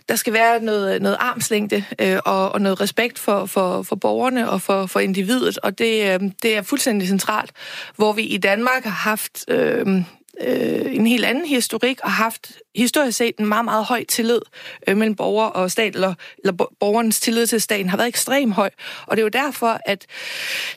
[0.08, 4.50] der skal være noget, noget armslængde øh, og, og noget respekt for, for, for borgerne
[4.50, 7.52] og for, for individet, og det, øh, det er fuldstændig centralt,
[7.96, 9.44] hvor vi i Danmark har haft...
[9.48, 10.02] Øh,
[10.40, 14.40] øh, en helt anden historik og haft historisk set en meget, meget høj tillid
[14.86, 18.70] øh, mellem borger og stat, eller, eller borgernes tillid til staten har været ekstrem høj.
[19.06, 20.06] Og det er jo derfor, at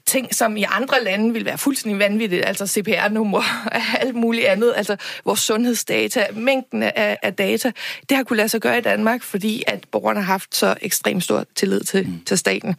[0.06, 3.38] ting, som i andre lande vil være fuldstændig vanvittigt, altså CPR-nummer
[3.72, 4.96] og alt muligt andet, altså
[5.26, 7.72] vores sundhedsdata, mængden af, af data,
[8.10, 11.24] det har kunne lade sig gøre i Danmark, fordi at borgerne har haft så ekstremt
[11.24, 12.22] stor tillid til, mm.
[12.26, 12.76] til staten.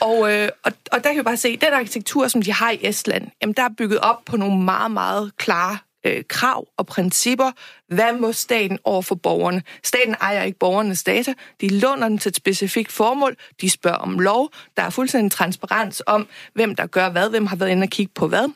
[0.00, 2.70] Og, øh, og, og der kan vi bare se, at den arkitektur, som de har
[2.70, 6.86] i Estland, jamen, der er bygget op på nogle meget, meget klare øh, krav og
[6.86, 7.50] principper.
[7.88, 9.62] Hvad må staten over for borgerne?
[9.84, 11.34] Staten ejer ikke borgernes data.
[11.60, 13.36] De låner den til et specifikt formål.
[13.60, 14.50] De spørger om lov.
[14.76, 18.12] Der er fuldstændig transparens om, hvem der gør hvad, hvem har været inde og kigge
[18.14, 18.48] på hvad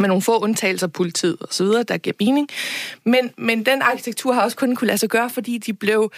[0.00, 2.48] med nogle få undtagelser, politiet og så videre, der giver mening.
[3.04, 6.12] Men, men den arkitektur har også kun kunne lade sig gøre, fordi de blev,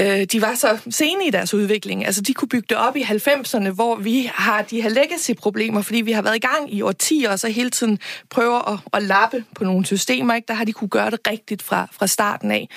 [0.00, 2.06] øh, de var så sene i deres udvikling.
[2.06, 6.00] Altså, de kunne bygge det op i 90'erne, hvor vi har de her legacy-problemer, fordi
[6.00, 7.98] vi har været i gang i årtier, og så hele tiden
[8.30, 10.46] prøver at, at lappe på nogle systemer, ikke?
[10.48, 12.68] der har de kunne gøre det rigtigt fra, fra starten af.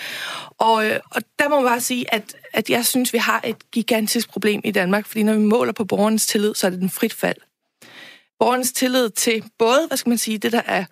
[0.57, 3.71] Og, øh, og der må man bare sige, at, at jeg synes, vi har et
[3.71, 6.89] gigantisk problem i Danmark, fordi når vi måler på borgernes tillid, så er det den
[6.89, 7.37] frit fald
[8.43, 10.85] borgernes tillid til både, hvad skal man sige, det der er,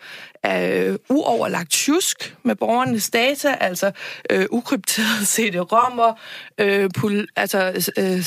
[0.44, 3.92] er øh, uoverlagt tjusk med borgernes data, altså
[4.30, 6.20] øh, ukrypterede CD-rommer,
[6.58, 8.22] øh, pol, altså øh,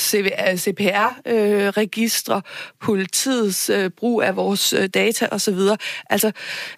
[0.57, 2.43] CPR-registre, øh, øh
[2.81, 5.59] politiets øh, brug af vores øh, data osv.
[6.09, 6.31] Altså,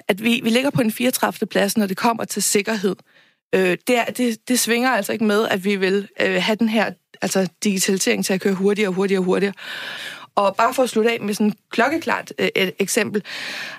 [0.07, 1.47] at vi, vi ligger på en 34.
[1.47, 2.95] plads, når det kommer til sikkerhed.
[3.55, 6.69] Øh, det, er, det, det svinger altså ikke med, at vi vil øh, have den
[6.69, 6.91] her
[7.21, 9.53] altså digitalisering til at køre hurtigere og hurtigere og hurtigere.
[10.37, 13.23] Og bare for at slutte af med sådan et klokkeklart øh, et eksempel.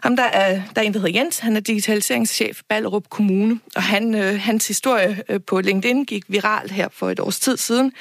[0.02, 3.60] Ham, der er, der er en, der hedder Jens, han er digitaliseringschef i Ballerup Kommune,
[3.76, 7.56] og han, øh, hans historie øh, på LinkedIn gik viralt her for et års tid
[7.56, 7.92] siden.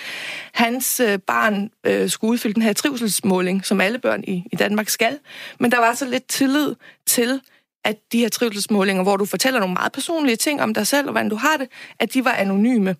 [0.51, 4.89] Hans øh, barn øh, skulle udfylde den her trivselsmåling, som alle børn i, i Danmark
[4.89, 5.19] skal,
[5.59, 7.41] men der var så lidt tillid til,
[7.87, 11.11] at de her trivselsmålinger, hvor du fortæller nogle meget personlige ting om dig selv og
[11.11, 11.67] hvordan du har det,
[11.99, 12.95] at de var anonyme.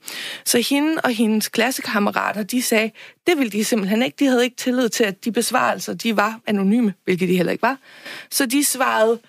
[0.46, 2.92] Så hende og hendes klassekammerater, de sagde,
[3.28, 4.16] det ville de simpelthen ikke.
[4.20, 7.62] De havde ikke tillid til, at de besvarelser, de var anonyme, hvilket de heller ikke
[7.62, 7.78] var.
[8.32, 9.20] Så de svarede,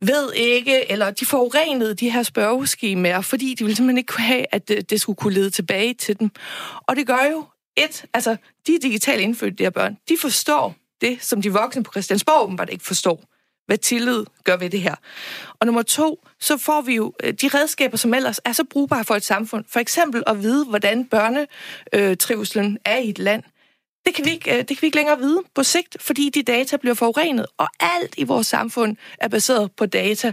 [0.00, 4.46] ved ikke, eller de forurenede de her spørgeskemaer, fordi de ville simpelthen ikke kunne have,
[4.52, 6.30] at det, det skulle kunne lede tilbage til dem.
[6.88, 7.44] Og det gør jo,
[7.76, 11.92] et, altså, de digitale indfødte, de her børn, de forstår det, som de voksne på
[11.92, 13.24] Christiansborg åbenbart ikke forstår
[13.72, 14.94] hvad tillid gør ved det her.
[15.60, 19.04] Og nummer to, så får vi jo øh, de redskaber, som ellers er så brugbare
[19.04, 19.64] for et samfund.
[19.68, 23.42] For eksempel at vide, hvordan børnetrivselen øh, er i et land.
[24.06, 26.42] Det kan, vi ikke, øh, det kan vi ikke længere vide på sigt, fordi de
[26.42, 30.32] data bliver forurenet, og alt i vores samfund er baseret på data,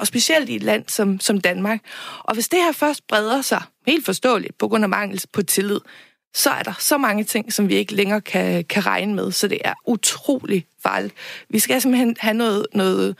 [0.00, 1.80] og specielt i et land som, som Danmark.
[2.18, 5.80] Og hvis det her først breder sig, helt forståeligt, på grund af mangel på tillid,
[6.34, 9.48] så er der så mange ting, som vi ikke længere kan, kan regne med, så
[9.48, 11.14] det er utrolig farligt.
[11.48, 13.16] Vi skal simpelthen have noget, noget,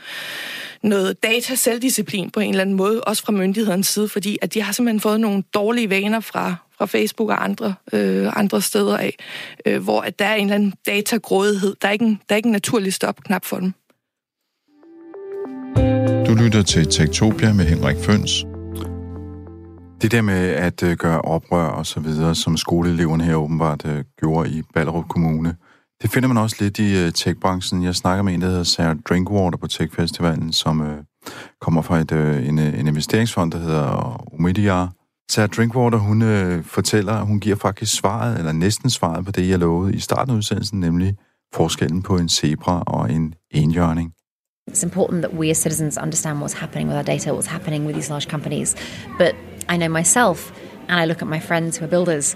[0.82, 4.72] noget data-selvdisciplin på en eller anden måde, også fra myndighedernes side, fordi at de har
[4.72, 9.16] simpelthen fået nogle dårlige vaner fra, fra Facebook og andre, øh, andre steder af,
[9.66, 11.76] øh, hvor at der er en eller anden datagrådighed.
[11.82, 13.72] Der er ikke en, der er ikke en naturlig stopknap for dem.
[16.26, 18.53] Du lytter til Tektopia med Henrik Føns.
[20.02, 24.04] Det der med at øh, gøre oprør og så videre, som skoleeleverne her åbenbart øh,
[24.20, 25.56] gjorde i Ballerup Kommune,
[26.02, 27.84] det finder man også lidt i øh, techbranchen.
[27.84, 30.98] Jeg snakker med en, der hedder Sarah Drinkwater på Techfestivalen, som øh,
[31.60, 34.92] kommer fra et, øh, en, øh, en investeringsfond, der hedder Omidyar.
[35.30, 39.58] Sarah Drinkwater, hun øh, fortæller, hun giver faktisk svaret, eller næsten svaret på det, jeg
[39.58, 41.16] lovede i starten af udsendelsen, nemlig
[41.54, 44.12] forskellen på en zebra og en enhjørning.
[44.70, 47.94] It's important that we as citizens understand what's happening with our data, what's happening with
[47.94, 48.74] these large companies.
[49.18, 49.34] But
[49.68, 50.52] I know myself,
[50.88, 52.34] and I look at my friends who are builders,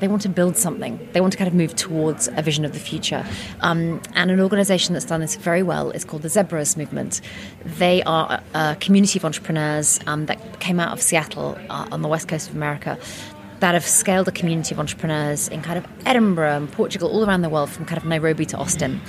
[0.00, 0.98] they want to build something.
[1.12, 3.24] They want to kind of move towards a vision of the future.
[3.60, 7.20] Um, and an organization that's done this very well is called the Zebras Movement.
[7.64, 12.08] They are a, community of entrepreneurs um, that came out of Seattle uh, on the
[12.08, 12.98] west coast of America
[13.60, 17.42] that have scaled a community of entrepreneurs in kind of Edinburgh and Portugal, all around
[17.42, 19.02] the world, from kind of Nairobi to Austin.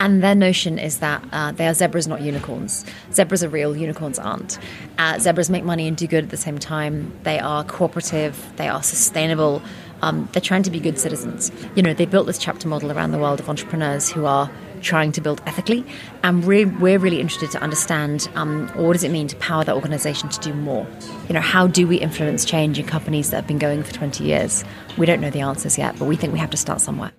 [0.00, 2.84] And their notion is that uh, they are zebras, not unicorns.
[3.12, 4.58] Zebras are real, unicorns aren't.
[4.98, 7.12] Uh, zebras make money and do good at the same time.
[7.22, 9.62] They are cooperative, they are sustainable.
[10.02, 11.50] Um, they're trying to be good citizens.
[11.76, 14.50] You know, they built this chapter model around the world of entrepreneurs who are
[14.82, 15.84] trying to build ethically.
[16.22, 19.74] And we're, we're really interested to understand um, what does it mean to power that
[19.74, 20.86] organization to do more?
[21.28, 24.24] You know, how do we influence change in companies that have been going for 20
[24.24, 24.62] years?
[24.98, 27.12] We don't know the answers yet, but we think we have to start somewhere.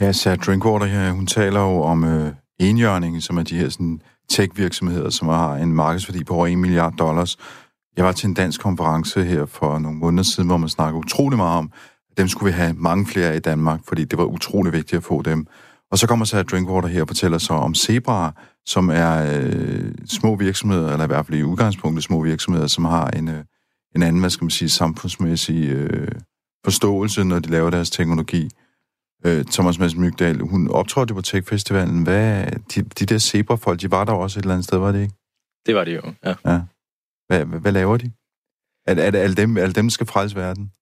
[0.00, 4.00] Ja, Sarah Drinkwater her, hun taler jo om øh, enjørningen, som er de her sådan,
[4.28, 7.36] tech-virksomheder, som har en markedsværdi på over 1 milliard dollars.
[7.96, 11.36] Jeg var til en dansk konference her for nogle måneder siden, hvor man snakkede utrolig
[11.36, 11.70] meget om,
[12.10, 14.96] at dem skulle vi have mange flere af i Danmark, fordi det var utrolig vigtigt
[14.98, 15.46] at få dem.
[15.90, 18.32] Og så kommer så Drinkwater her og fortæller så om Zebra,
[18.66, 23.06] som er øh, små virksomheder, eller i hvert fald i udgangspunktet små virksomheder, som har
[23.08, 23.44] en, øh,
[23.96, 26.12] en anden, hvad skal man sige, samfundsmæssig øh,
[26.64, 28.50] forståelse, når de laver deres teknologi.
[29.26, 32.02] Øh, Thomas Mads Mygdal, hun optrådte på Tech Festivalen.
[32.02, 35.02] Hvad, de, de der Zebra-folk, de var der også et eller andet sted, var det
[35.02, 35.14] ikke?
[35.66, 36.34] Det var det jo, ja.
[36.44, 36.60] ja.
[37.26, 38.12] Hvad, hvad, hvad laver de?
[38.86, 40.72] Er, er, er, alle dem, er dem, skal frelse verden?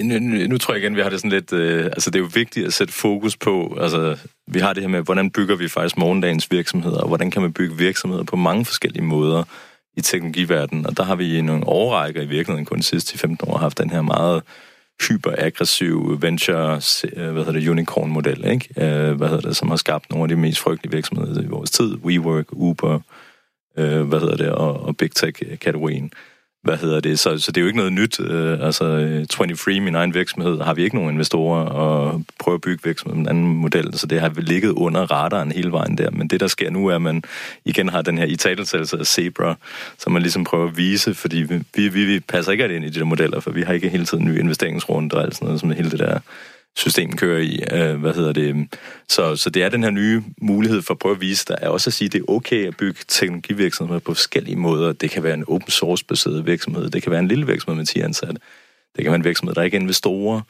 [0.00, 1.52] Nu, nu, nu tror jeg igen, vi har det sådan lidt...
[1.52, 3.78] Øh, altså, det er jo vigtigt at sætte fokus på...
[3.80, 7.42] Altså, vi har det her med, hvordan bygger vi faktisk morgendagens virksomheder, og hvordan kan
[7.42, 9.44] man bygge virksomheder på mange forskellige måder
[9.96, 10.86] i teknologiverdenen.
[10.86, 13.78] Og der har vi i nogle overrækker i virkeligheden kun de sidste 15 år haft
[13.78, 14.42] den her meget
[15.08, 16.80] hyperaggressiv venture,
[17.16, 18.68] øh, hvad hedder det, unicorn-model, ikke?
[18.76, 21.70] Øh, hvad hedder det, som har skabt nogle af de mest frygtelige virksomheder i vores
[21.70, 21.96] tid.
[21.96, 23.00] WeWork, Uber,
[23.78, 26.12] øh, hvad hedder det, og, og Big Tech-kategorien
[26.68, 28.20] hvad hedder det, så, så det er jo ikke noget nyt.
[28.20, 32.84] Øh, altså 23, min egen virksomhed, har vi ikke nogen investorer og prøver at bygge
[32.84, 36.10] virksomheden med en anden model, så det har ligget under radaren hele vejen der.
[36.10, 37.22] Men det, der sker nu, er, at man
[37.64, 39.54] igen har den her italesættelse af Zebra,
[39.98, 42.88] som man ligesom prøver at vise, fordi vi, vi, vi, vi passer ikke ind i
[42.88, 45.60] de der modeller, for vi har ikke hele tiden nye investeringsrunder og alt sådan noget,
[45.60, 46.18] som hele det der
[46.78, 47.60] system kører i.
[47.72, 48.48] Øh, hvad hedder det?
[48.48, 48.68] Øhm,
[49.08, 51.68] så, så det er den her nye mulighed for at prøve at vise, der er
[51.68, 54.92] også at sige, at det er okay at bygge teknologivirksomheder på forskellige måder.
[54.92, 57.86] Det kan være en open source baseret virksomhed, det kan være en lille virksomhed med
[57.86, 58.40] 10 ansatte,
[58.96, 60.40] det kan være en virksomhed, der ikke er investorer,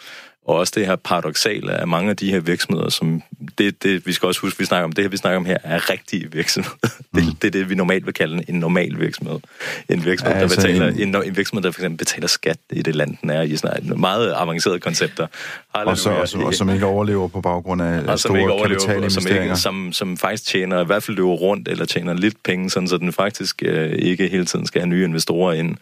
[0.49, 3.23] og også det her paradoxale af mange af de her virksomheder, som
[3.59, 5.59] det, det vi skal også huske, vi snakker om, det her, vi snakker om her,
[5.65, 6.77] er rigtige virksomheder.
[7.13, 7.25] Mm.
[7.25, 9.41] Det, det er det, vi normalt vil kalde en normal virksomhed.
[9.89, 11.15] En virksomhed, ja, altså der betaler, en...
[11.15, 13.57] En, en virksomhed, der for eksempel betaler skat i det land, den er i.
[13.57, 15.27] Sådan meget avancerede koncepter.
[15.73, 19.55] Og, så, og, som, og som ikke overlever på baggrund af og store ikke kapitalinvesteringer.
[19.55, 22.89] Som, som, som faktisk tjener, i hvert fald løber rundt, eller tjener lidt penge, sådan,
[22.89, 25.77] så den faktisk øh, ikke hele tiden skal have nye investorer ind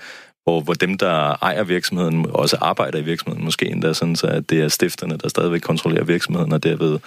[0.47, 4.51] hvor, hvor dem, der ejer virksomheden, også arbejder i virksomheden, måske endda sådan, så at
[4.51, 6.99] det er stifterne, der stadigvæk kontrollerer virksomheden, og derved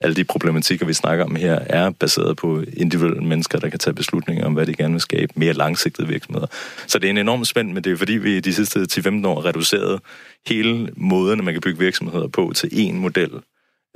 [0.00, 3.94] alle de problematikker, vi snakker om her, er baseret på individuelle mennesker, der kan tage
[3.94, 6.46] beslutninger om, hvad de gerne vil skabe, mere langsigtede virksomheder.
[6.86, 9.44] Så det er en enorm spænd, men det er fordi, vi de sidste 10-15 år
[9.44, 10.00] reduceret
[10.46, 13.30] hele måden, man kan bygge virksomheder på til én model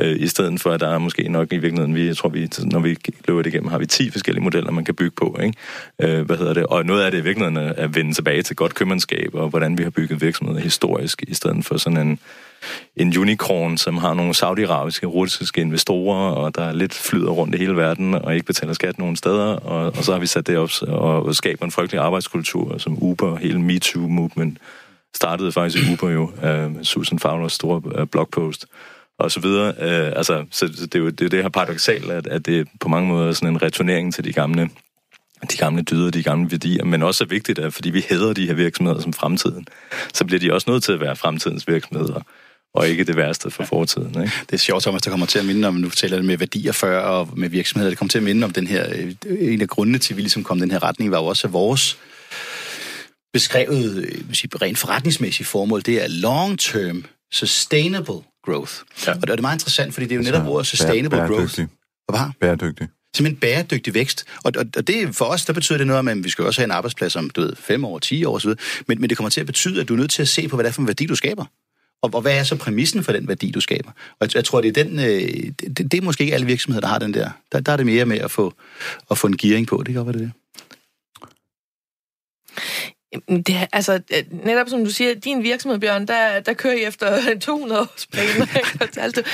[0.01, 2.49] øh, i stedet for, at der er måske nok i virkeligheden, vi, jeg tror, vi,
[2.65, 2.97] når vi
[3.29, 5.39] løber det igennem, har vi 10 forskellige modeller, man kan bygge på.
[5.43, 6.19] Ikke?
[6.19, 6.67] Øh, hvad hedder det?
[6.67, 9.79] Og noget af det i virkeligheden er at vende tilbage til godt købmandskab, og hvordan
[9.79, 12.19] vi har bygget virksomheder historisk, i stedet for sådan en,
[12.97, 17.59] en unicorn, som har nogle saudiarabiske, russiske investorer, og der er lidt flyder rundt i
[17.59, 20.59] hele verden, og ikke betaler skat nogen steder, og, og så har vi sat det
[20.59, 24.59] op og, og skaber en frygtelig arbejdskultur, som Uber, hele MeToo-movement,
[25.15, 28.67] startede faktisk i Uber jo, uh, Susan Fowlers store uh, blogpost,
[29.21, 29.75] og så videre.
[29.81, 32.89] Øh, altså, så det er jo det, er det her paradoxalt, at, at det på
[32.89, 34.71] mange måder er sådan en returnering til de gamle
[35.53, 38.47] de gamle dyder, de gamle værdier, men også er vigtigt, at fordi vi hedder de
[38.47, 39.67] her virksomheder som fremtiden,
[40.15, 42.21] så bliver de også nødt til at være fremtidens virksomheder
[42.75, 44.23] og ikke det værste for fortiden.
[44.23, 44.33] Ikke?
[44.41, 46.73] Det er sjovt, Thomas, der kommer til at minde om, nu fortæller det med værdier
[46.73, 48.87] før og med virksomheder, det kommer til at minde om den her,
[49.27, 51.49] øh, en af grundene til, at vi ligesom kom den her retning, var jo også,
[51.49, 51.99] vores
[53.33, 57.03] beskrevet øh, sige, rent forretningsmæssige formål, det er long-term
[57.33, 58.73] sustainable growth.
[59.07, 59.13] Ja.
[59.15, 61.69] Og det er meget interessant, fordi det er jo netop ordet sustainable bæredygtig.
[62.09, 62.31] growth.
[62.41, 62.49] Hvad?
[62.49, 62.89] Bæredygtig.
[63.17, 64.25] Simpelthen bæredygtig vækst.
[64.45, 66.65] Og, og, og det for os, der betyder det noget, at vi skal også have
[66.65, 68.51] en arbejdsplads om, du ved, fem år, 10 år osv.
[68.89, 70.57] Men, men det kommer til at betyde, at du er nødt til at se på,
[70.57, 71.45] hvad det er for en værdi, du skaber.
[72.03, 73.91] Og, og hvad er så præmissen for den værdi, du skaber?
[73.91, 76.81] Og jeg, jeg tror, det er den, øh, det, det, er måske ikke alle virksomheder,
[76.81, 77.31] der har den der.
[77.53, 78.55] Der, der er det mere med at få,
[79.11, 79.77] at få en gearing på.
[79.77, 80.33] Det kan godt være det.
[83.29, 87.39] Det altså, øh, netop som du siger, din virksomhed, Bjørn, der, der kører I efter
[87.41, 89.25] 200 års planer, ikke?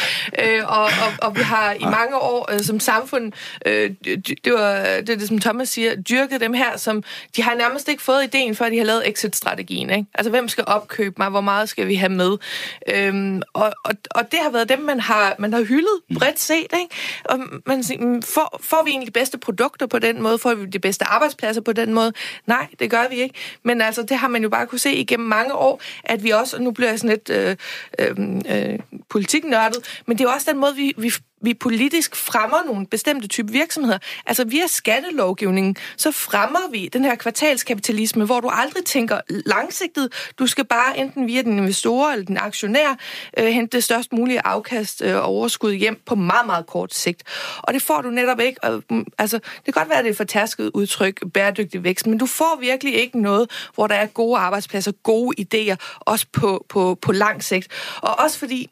[0.58, 3.32] øh, og, og, og vi har i mange år øh, som samfund,
[3.66, 7.02] øh, det, var, det er det, som Thomas siger, dyrket dem her, som
[7.36, 9.90] de har nærmest ikke fået ideen, før de har lavet exit-strategien.
[9.90, 10.06] Ikke?
[10.14, 11.28] Altså, hvem skal opkøbe mig?
[11.28, 12.36] Hvor meget skal vi have med?
[12.94, 16.56] Øhm, og, og, og det har været dem, man har, man har hyldet bredt set.
[16.56, 16.94] Ikke?
[17.24, 20.38] Og man siger, mm, får, får vi egentlig de bedste produkter på den måde?
[20.38, 22.12] Får vi de bedste arbejdspladser på den måde?
[22.46, 23.34] Nej, det gør vi ikke.
[23.66, 26.56] Men altså, det har man jo bare kunne se igennem mange år, at vi også,
[26.56, 27.56] og nu bliver jeg sådan lidt øh,
[27.98, 31.12] øh, øh, politiknørdet, men det er jo også den måde, vi, vi
[31.42, 33.98] vi politisk fremmer nogle bestemte type virksomheder.
[34.26, 40.32] Altså via skattelovgivningen, så fremmer vi den her kvartalskapitalisme, hvor du aldrig tænker langsigtet.
[40.38, 42.96] Du skal bare enten via den investor eller den aktionær
[43.38, 46.94] øh, hente det størst mulige afkast øh, og øh, overskud hjem på meget, meget kort
[46.94, 47.22] sigt.
[47.58, 48.64] Og det får du netop ikke.
[48.64, 52.18] Og, mm, altså, det kan godt være, at det er fortærsket udtryk, bæredygtig vækst, men
[52.18, 56.98] du får virkelig ikke noget, hvor der er gode arbejdspladser, gode idéer, også på, på,
[57.02, 57.68] på lang sigt.
[58.02, 58.70] Og også fordi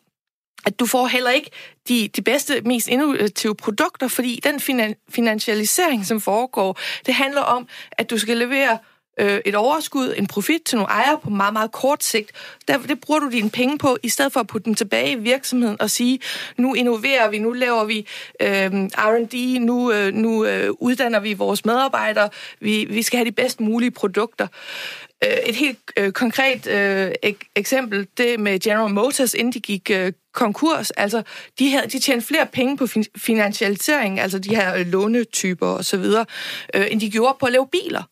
[0.66, 1.50] at du får heller ikke
[1.88, 7.68] de, de bedste, mest innovative produkter, fordi den finan, finansialisering, som foregår, det handler om,
[7.92, 8.78] at du skal levere
[9.20, 12.32] øh, et overskud, en profit til nogle ejere på meget, meget kort sigt.
[12.68, 15.14] Der, det bruger du dine penge på, i stedet for at putte dem tilbage i
[15.14, 16.20] virksomheden og sige,
[16.56, 18.06] nu innoverer vi, nu laver vi
[18.40, 22.28] øh, R&D, nu, øh, nu øh, uddanner vi vores medarbejdere,
[22.60, 24.46] vi, vi skal have de bedst mulige produkter.
[25.24, 29.90] Øh, et helt øh, konkret øh, ek- eksempel, det med General Motors, inden de gik
[29.90, 30.90] øh, konkurs.
[30.90, 31.22] Altså,
[31.58, 36.04] de, havde, de tjente flere penge på fin- finansialisering, altså de her øh, lånetyper osv.,
[36.74, 38.02] øh, end de gjorde på at lave biler.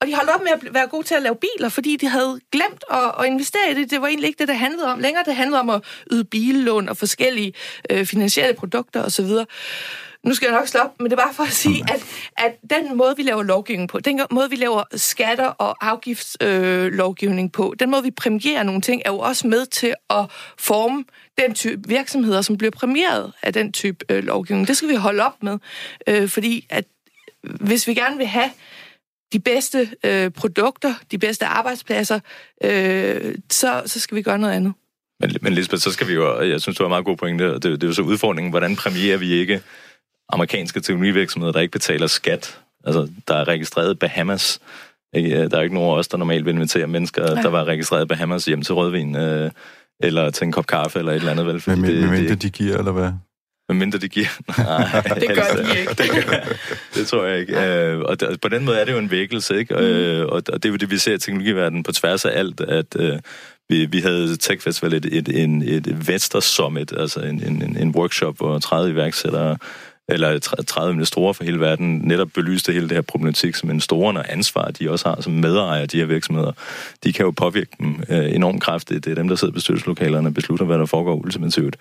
[0.00, 2.40] Og de holdt op med at være gode til at lave biler, fordi de havde
[2.52, 3.90] glemt at, at investere i det.
[3.90, 4.98] Det var egentlig ikke det, det handlede om.
[4.98, 5.82] Længere det handlede om at
[6.12, 7.52] yde billån og forskellige
[7.90, 9.26] øh, finansielle produkter osv.
[10.26, 12.04] Nu skal jeg nok stoppe, men det er bare for at sige, at,
[12.36, 17.52] at den måde, vi laver lovgivning på, den måde, vi laver skatter og afgiftslovgivning øh,
[17.52, 20.24] på, den måde, vi præmierer nogle ting, er jo også med til at
[20.58, 21.04] forme
[21.38, 24.68] den type virksomheder, som bliver præmieret af den type øh, lovgivning.
[24.68, 25.58] Det skal vi holde op med,
[26.06, 26.84] øh, fordi at
[27.42, 28.50] hvis vi gerne vil have
[29.32, 32.20] de bedste øh, produkter, de bedste arbejdspladser,
[32.64, 34.72] øh, så, så skal vi gøre noget andet.
[35.20, 37.62] Men, men Lisbeth, så skal vi jo, jeg synes, du har meget god pointe, det,
[37.62, 39.60] det er jo så udfordringen, hvordan præmierer vi ikke
[40.28, 42.60] amerikanske teknologivirksomheder, der ikke betaler skat.
[42.84, 44.60] Altså, der er registreret Bahamas.
[45.14, 47.42] Der er ikke nogen af os, der normalt vil invitere mennesker, Nej.
[47.42, 49.50] der var registreret Bahamas hjem til rødvin, øh,
[50.00, 51.46] eller til en kop kaffe, eller et eller andet.
[51.46, 53.12] Vel, fordi men, det, mindre det, de giver, eller hvad?
[53.68, 54.40] Med mindre de giver.
[54.58, 55.94] Nej, det gør de ikke.
[56.02, 56.54] det, gør,
[56.94, 57.60] det tror jeg ikke.
[57.66, 59.74] Øh, og der, på den måde er det jo en vækkelse, ikke?
[59.74, 59.80] Mm.
[59.80, 62.60] Øh, og, og det er jo det, vi ser i teknologiverdenen på tværs af alt,
[62.60, 63.18] at øh,
[63.68, 67.90] vi, vi havde Tech Festival et, et, et, et Vester Summit, altså en, en, en
[67.90, 69.56] workshop, hvor 30 iværksættere
[70.08, 74.32] eller 30 investorer for hele verden, netop belyste hele det her problematik, som investorerne og
[74.32, 76.52] ansvar, de også har som medejere af de her virksomheder.
[77.04, 79.04] De kan jo påvirke dem øh, enormt kraftigt.
[79.04, 81.76] Det er dem, der sidder i bestyrelseslokalerne og beslutter, hvad der foregår ultimativt.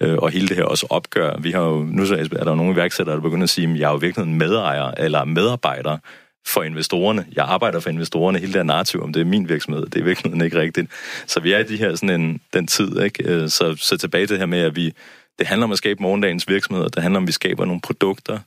[0.00, 1.38] Øh, og hele det her også opgør.
[1.40, 3.78] Vi har jo, nu så er der jo nogle iværksættere, der begynder at sige, at
[3.78, 5.98] jeg er jo virkelig en medejer eller medarbejder
[6.46, 7.26] for investorerne.
[7.36, 8.38] Jeg arbejder for investorerne.
[8.38, 10.90] Hele det her narrativ om det er min virksomhed, det er virkelig ikke rigtigt.
[11.26, 13.24] Så vi er i de her sådan en, den tid, ikke?
[13.24, 14.92] Øh, så, så tilbage til det her med, at vi
[15.38, 16.88] det handler om at skabe morgendagens virksomheder.
[16.88, 18.38] Det handler om, at vi skaber nogle produkter,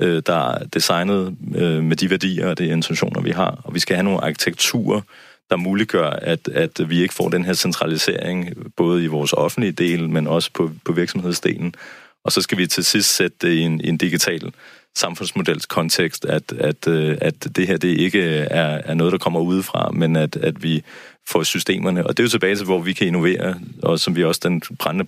[0.00, 3.60] øh, der er designet øh, med de værdier og de intentioner, vi har.
[3.64, 5.00] Og vi skal have nogle arkitekturer,
[5.50, 10.08] der muliggør, at, at vi ikke får den her centralisering, både i vores offentlige del,
[10.08, 11.74] men også på, på virksomhedsdelen.
[12.24, 14.52] Og så skal vi til sidst sætte det i en, i en digital
[14.96, 19.40] samfundsmodels kontekst, at, at, øh, at det her det ikke er, er noget, der kommer
[19.40, 20.82] udefra, men at, at vi
[21.28, 22.06] for systemerne.
[22.06, 24.62] Og det er jo tilbage til, hvor vi kan innovere, og som vi også den
[24.78, 25.04] brændende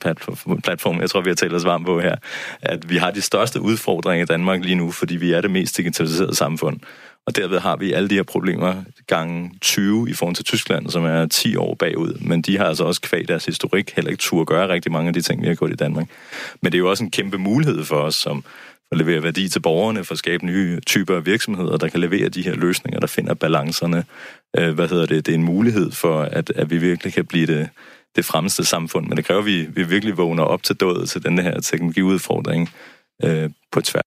[0.64, 2.16] platform, jeg tror, vi har talt os varmt på her,
[2.62, 5.76] at vi har de største udfordringer i Danmark lige nu, fordi vi er det mest
[5.76, 6.80] digitaliserede samfund.
[7.26, 8.74] Og derved har vi alle de her problemer
[9.06, 12.18] gange 20 i forhold til Tyskland, som er 10 år bagud.
[12.20, 15.08] Men de har altså også kvæg deres historik heller ikke tur at gøre rigtig mange
[15.08, 16.06] af de ting, vi har gjort i Danmark.
[16.62, 18.44] Men det er jo også en kæmpe mulighed for os som
[18.90, 22.28] at levere værdi til borgerne, for at skabe nye typer af virksomheder, der kan levere
[22.28, 24.04] de her løsninger, der finder balancerne.
[24.56, 25.26] Øh, hvad hedder det?
[25.26, 27.68] Det er en mulighed for, at, at vi virkelig kan blive det,
[28.16, 29.06] det fremmeste samfund.
[29.06, 32.70] Men det kræver, at vi, vi virkelig vågner op til dødet til den her teknologiudfordring
[33.24, 34.02] øh, på tværs.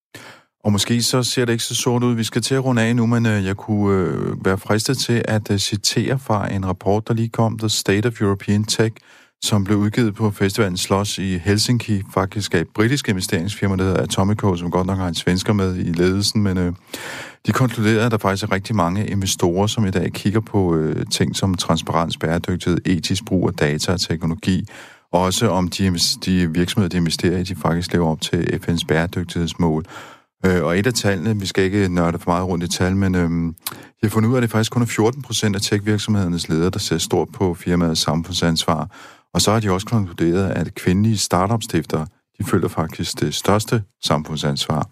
[0.63, 2.15] Og måske så ser det ikke så sort ud.
[2.15, 5.21] Vi skal til at runde af nu, men øh, jeg kunne øh, være fristet til
[5.27, 8.95] at øh, citere fra en rapport, der lige kom, The State of European Tech,
[9.43, 14.01] som blev udgivet på festivalen Sloss i Helsinki, faktisk af et britisk investeringsfirma, der hedder
[14.01, 16.73] Atomico, som godt nok har en svensker med i ledelsen, men øh,
[17.47, 21.05] de konkluderede, at der faktisk er rigtig mange investorer, som i dag kigger på øh,
[21.11, 24.65] ting som transparens, bæredygtighed, etisk brug af data og teknologi,
[25.11, 29.85] også om de, de virksomheder, de investerer i, de faktisk lever op til FN's bæredygtighedsmål.
[30.45, 33.15] Øh, og et af tallene, vi skal ikke nørde for meget rundt i tal, men
[33.15, 33.53] øh,
[34.01, 36.69] jeg har fundet ud af, at det faktisk kun er 14 procent af tech-virksomhedernes ledere,
[36.69, 38.89] der ser stort på firmaets samfundsansvar,
[39.33, 44.89] og så har de også konkluderet, at kvindelige startup-stiftere, de føler faktisk det største samfundsansvar.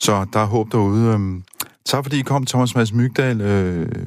[0.00, 1.14] Så der er håb derude.
[1.14, 1.42] Øh,
[1.84, 4.06] tak fordi I kom, Thomas Mads Mygdal, øh,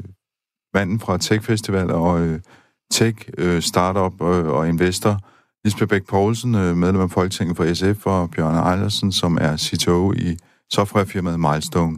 [0.73, 2.39] manden fra Tech Festival og øh,
[2.91, 5.19] Tech øh, Startup øh, og Investor.
[5.65, 10.13] Lisbeth Bæk Poulsen, øh, medlem af Folketinget for SF, og Bjørn Eilersen, som er CTO
[10.13, 10.37] i
[10.71, 11.97] softwarefirmaet Milestone.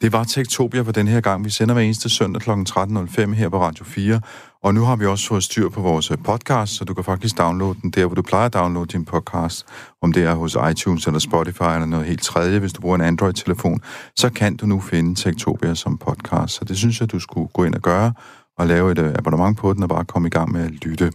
[0.00, 1.44] Det var Tektopia for den her gang.
[1.44, 2.50] Vi sender hver eneste søndag kl.
[2.50, 4.20] 13.05 her på Radio 4.
[4.66, 7.38] Og nu har vi også fået styr på vores øh, podcast, så du kan faktisk
[7.38, 9.66] downloade den der, hvor du plejer at downloade din podcast.
[10.02, 13.00] Om det er hos iTunes eller Spotify eller noget helt tredje, hvis du bruger en
[13.00, 13.80] Android-telefon,
[14.16, 16.54] så kan du nu finde Tektopia som podcast.
[16.54, 18.12] Så det synes jeg, du skulle gå ind og gøre
[18.58, 21.12] og lave et øh, abonnement på den og bare komme i gang med at lytte.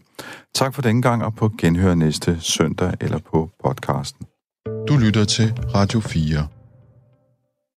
[0.56, 4.26] Tak for denne gang og på genhør næste søndag eller på podcasten.
[4.88, 6.61] Du lytter til Radio 4.